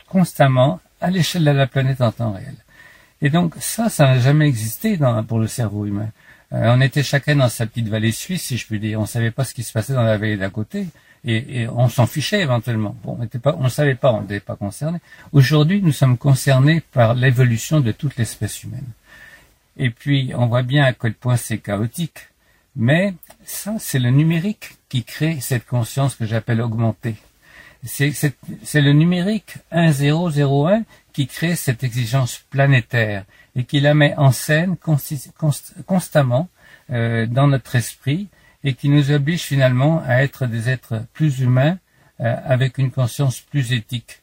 [0.09, 2.57] constamment à l'échelle de la planète en temps réel.
[3.23, 4.99] Et donc ça, ça n'a jamais existé
[5.29, 6.09] pour le cerveau humain.
[6.53, 9.01] Euh, on était chacun dans sa petite vallée suisse, si je puis dire.
[9.01, 10.89] On savait pas ce qui se passait dans la vallée d'à côté.
[11.25, 12.97] Et, on s'en fichait éventuellement.
[13.05, 14.99] Bon, on ne savait pas, on n'était pas concerné.
[15.31, 18.89] Aujourd'hui, nous sommes concernés par l'évolution de toute l'espèce humaine.
[19.77, 22.29] Et puis, on voit bien à quel point c'est chaotique.
[22.75, 23.14] Mais
[23.45, 27.14] ça, c'est le numérique qui crée cette conscience que j'appelle augmentée.
[27.85, 30.83] C'est le numérique 1001
[31.13, 34.77] qui crée cette exigence planétaire et qui la met en scène
[35.87, 36.49] constamment
[36.91, 38.29] euh, dans notre esprit
[38.65, 41.79] et qui nous oblige finalement à être des êtres plus humains
[42.21, 44.23] euh, avec une conscience plus éthique.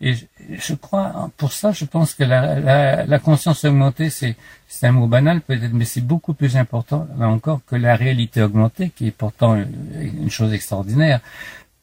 [0.00, 0.14] Et
[0.50, 4.36] je, crois, pour ça, je pense que la, conscience augmentée, c'est
[4.82, 8.90] un mot banal peut-être, mais c'est beaucoup plus important, là encore, que la réalité augmentée,
[8.90, 11.20] qui est pourtant une chose extraordinaire.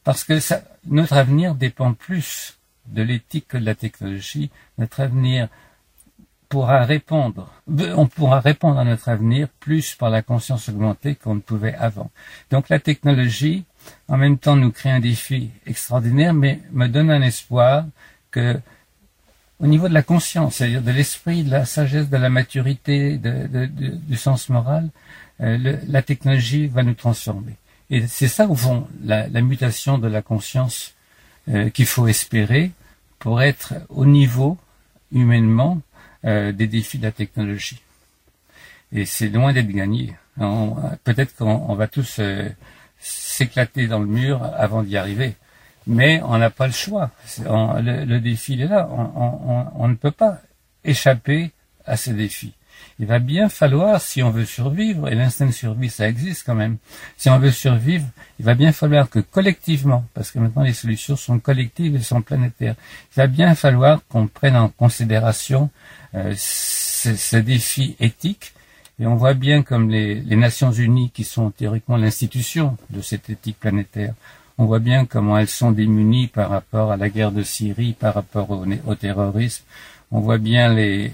[0.02, 0.38] Parce que
[0.86, 2.55] notre avenir dépend plus
[2.88, 4.50] de l'éthique que de la technologie.
[4.78, 5.48] Notre avenir
[6.48, 11.40] pourra répondre, on pourra répondre à notre avenir plus par la conscience augmentée qu'on ne
[11.40, 12.10] pouvait avant.
[12.50, 13.64] Donc la technologie,
[14.08, 17.84] en même temps, nous crée un défi extraordinaire, mais me donne un espoir
[18.30, 18.58] que,
[19.58, 24.16] au niveau de la conscience, c'est-à-dire de l'esprit, de la sagesse, de la maturité, du
[24.16, 24.90] sens moral,
[25.40, 27.56] euh, la technologie va nous transformer.
[27.90, 30.94] Et c'est ça, au fond, la, mutation de la conscience
[31.48, 32.72] euh, qu'il faut espérer
[33.18, 34.58] pour être au niveau,
[35.12, 35.80] humainement,
[36.24, 37.80] euh, des défis de la technologie.
[38.92, 40.14] Et c'est loin d'être gagné.
[41.04, 42.48] Peut-être qu'on va tous euh,
[42.98, 45.34] s'éclater dans le mur avant d'y arriver.
[45.86, 47.10] Mais on n'a pas le choix.
[47.38, 48.88] le, défi est là.
[48.90, 50.38] On, ne peut pas
[50.84, 51.52] échapper
[51.84, 52.54] à ces défis.
[52.98, 56.54] Il va bien falloir, si on veut survivre, et l'instinct de survie, ça existe quand
[56.54, 56.78] même,
[57.16, 58.06] si on veut survivre,
[58.38, 62.22] il va bien falloir que collectivement, parce que maintenant les solutions sont collectives et sont
[62.22, 62.74] planétaires,
[63.12, 65.70] il va bien falloir qu'on prenne en considération
[66.14, 68.52] euh, ces, défis éthiques.
[68.98, 73.60] Et on voit bien comme les, Nations Unies, qui sont théoriquement l'institution de cette éthique
[73.60, 74.14] planétaire,
[74.58, 78.14] on voit bien comment elles sont démunies par rapport à la guerre de Syrie, par
[78.14, 79.64] rapport au, terrorisme.
[80.10, 81.12] On voit bien les,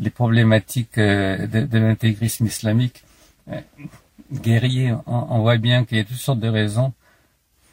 [0.00, 3.04] les problématiques euh, de, l'intégrisme islamique.
[3.52, 3.60] Euh,
[4.32, 6.92] guerrier, on, voit bien qu'il y a toutes sortes de raisons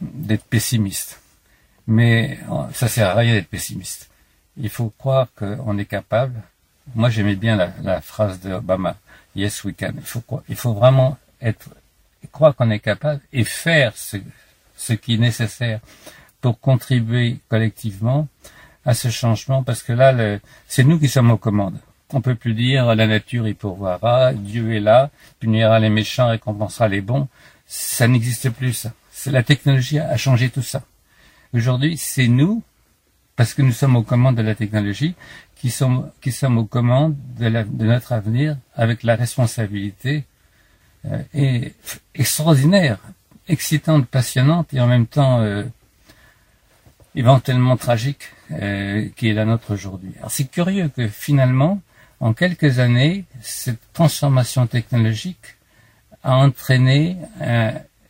[0.01, 1.19] d'être pessimiste.
[1.87, 2.39] Mais
[2.73, 4.09] ça sert à rien d'être pessimiste
[4.57, 6.41] il faut croire qu'on est capable.
[6.95, 8.95] Moi, j'aimais bien la, phrase d'Obama,
[9.35, 9.93] Yes, we can.
[10.49, 11.69] Il faut, vraiment être,
[12.31, 15.79] croire qu'on est capable et faire ce qui est nécessaire
[16.41, 18.27] pour contribuer collectivement
[18.85, 21.77] à ce changement, parce que là, c'est nous qui sommes aux commandes.
[22.13, 26.87] On peut plus dire la nature y pourvoira, Dieu est là, punira les méchants, récompensera
[26.87, 27.27] les bons.
[27.65, 28.93] Ça n'existe plus, ça.
[29.25, 30.83] La technologie a changé tout ça.
[31.53, 32.63] Aujourd'hui, c'est nous
[33.37, 35.15] parce que nous sommes aux commandes de la technologie,
[35.55, 37.49] qui sommes, qui sommes aux commandes de,
[37.85, 40.25] notre avenir avec la responsabilité
[41.05, 41.73] euh, et
[42.15, 42.97] extraordinaire,
[43.47, 45.63] excitante, passionnante et en même temps euh,
[47.15, 50.13] éventuellement tragique euh, qui est la nôtre aujourd'hui.
[50.17, 51.79] Alors c'est curieux que finalement,
[52.19, 55.57] en quelques années, cette transformation technologique
[56.23, 57.17] a entraîné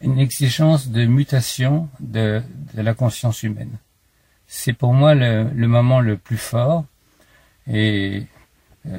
[0.01, 2.41] une exigence de mutation de
[2.75, 3.77] la conscience humaine
[4.47, 6.85] c'est pour moi le, moment le plus fort.
[7.69, 8.23] Et
[8.87, 8.97] euh,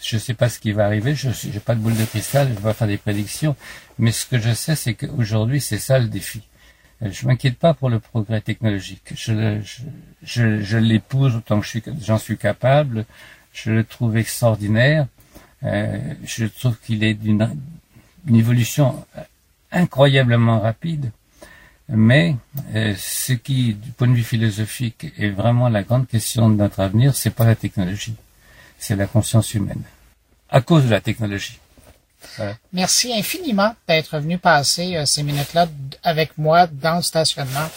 [0.00, 1.14] je ne sais pas ce qui va arriver.
[1.14, 2.48] Je n'ai pas de boule de cristal.
[2.48, 3.56] Je vais pas faire des prédictions.
[3.98, 6.42] Mais ce que je sais, c'est qu'aujourd'hui, c'est ça le défi.
[7.02, 9.12] Euh, je m'inquiète pas pour le progrès technologique.
[9.16, 11.66] Je l'épouse autant que
[12.00, 13.04] j'en suis, capable.
[13.62, 15.06] Je le trouve extraordinaire.
[15.64, 17.48] Euh, je trouve qu'il est d'une
[18.32, 19.04] évolution
[19.72, 21.10] incroyablement rapide.
[21.88, 22.36] Mais
[22.74, 26.80] euh, ce qui, du point de vue philosophique, est vraiment la grande question de notre
[26.80, 28.14] avenir, c'est pas la technologie,
[28.78, 29.82] c'est la conscience humaine,
[30.50, 31.58] à cause de la technologie.
[32.72, 35.68] Merci infiniment d'être venu passer euh, ces minutes-là
[36.02, 37.68] avec moi dans le stationnement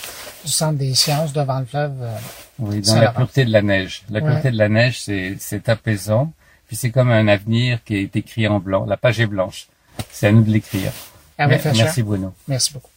[0.46, 1.94] du Centre des sciences devant le fleuve.
[2.02, 2.16] Euh,
[2.60, 4.04] oui, dans la pureté de la neige.
[4.10, 6.34] La pureté de la neige, c'est apaisant.
[6.68, 8.86] Puis c'est comme un avenir qui est écrit en blanc.
[8.86, 9.68] La page est blanche.
[10.10, 10.92] C'est à nous de l'écrire.
[11.38, 12.34] Merci Bruno.
[12.48, 12.91] Merci beaucoup.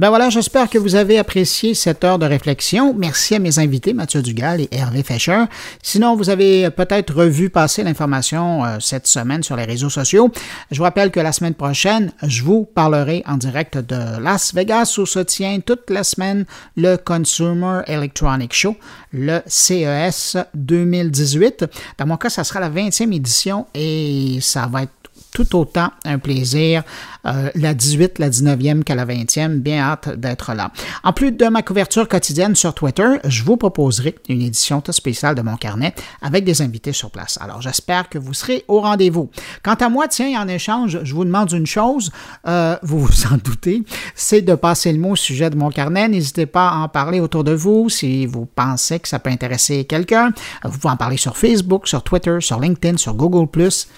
[0.00, 2.94] Ben voilà, j'espère que vous avez apprécié cette heure de réflexion.
[2.96, 5.44] Merci à mes invités, Mathieu Dugal et Hervé Fischer.
[5.82, 10.32] Sinon, vous avez peut-être revu passer l'information euh, cette semaine sur les réseaux sociaux.
[10.70, 14.94] Je vous rappelle que la semaine prochaine, je vous parlerai en direct de Las Vegas
[14.96, 16.46] où se tient toute la semaine
[16.78, 18.76] le Consumer Electronic Show,
[19.12, 21.66] le CES 2018.
[21.98, 24.92] Dans mon cas, ça sera la 20e édition et ça va être
[25.32, 26.82] tout autant un plaisir.
[27.26, 30.70] Euh, la 18, la 19e qu'à la 20e, bien hâte d'être là.
[31.04, 35.34] En plus de ma couverture quotidienne sur Twitter, je vous proposerai une édition tout spéciale
[35.34, 37.38] de mon carnet avec des invités sur place.
[37.42, 39.30] Alors j'espère que vous serez au rendez-vous.
[39.62, 42.10] Quant à moi, tiens, en échange, je vous demande une chose,
[42.48, 43.82] euh, vous vous en doutez,
[44.14, 46.08] c'est de passer le mot au sujet de mon carnet.
[46.08, 49.84] N'hésitez pas à en parler autour de vous si vous pensez que ça peut intéresser
[49.84, 50.32] quelqu'un.
[50.64, 53.46] Vous pouvez en parler sur Facebook, sur Twitter, sur LinkedIn, sur Google+.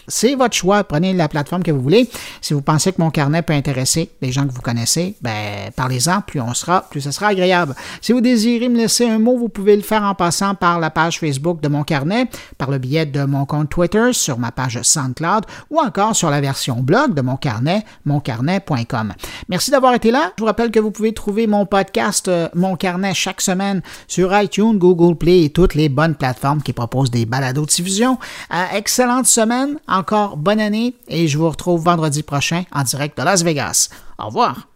[0.09, 0.85] C'est votre choix.
[0.85, 2.09] Prenez la plateforme que vous voulez.
[2.41, 6.21] Si vous pensez que mon carnet peut intéresser les gens que vous connaissez, ben, parlez-en.
[6.21, 7.75] Plus on sera, plus ce sera agréable.
[8.01, 10.91] Si vous désirez me laisser un mot, vous pouvez le faire en passant par la
[10.91, 14.81] page Facebook de mon carnet, par le biais de mon compte Twitter, sur ma page
[14.83, 19.13] SoundCloud ou encore sur la version blog de mon carnet, moncarnet.com.
[19.49, 20.33] Merci d'avoir été là.
[20.37, 24.37] Je vous rappelle que vous pouvez trouver mon podcast, euh, Mon carnet, chaque semaine sur
[24.39, 28.19] iTunes, Google Play et toutes les bonnes plateformes qui proposent des balados de diffusion.
[28.53, 33.23] Euh, excellente semaine, encore bonne année et je vous retrouve vendredi prochain en direct de
[33.23, 33.89] Las Vegas.
[34.19, 34.69] Au revoir.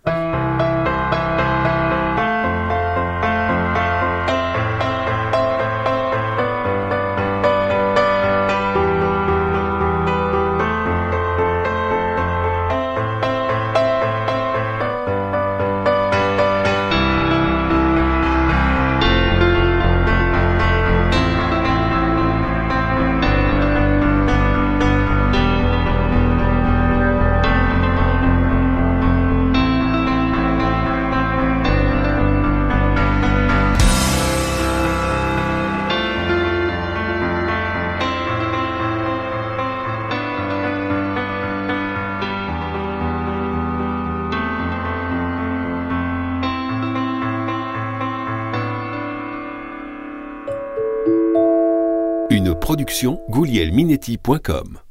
[53.29, 54.86] goulielminetti.com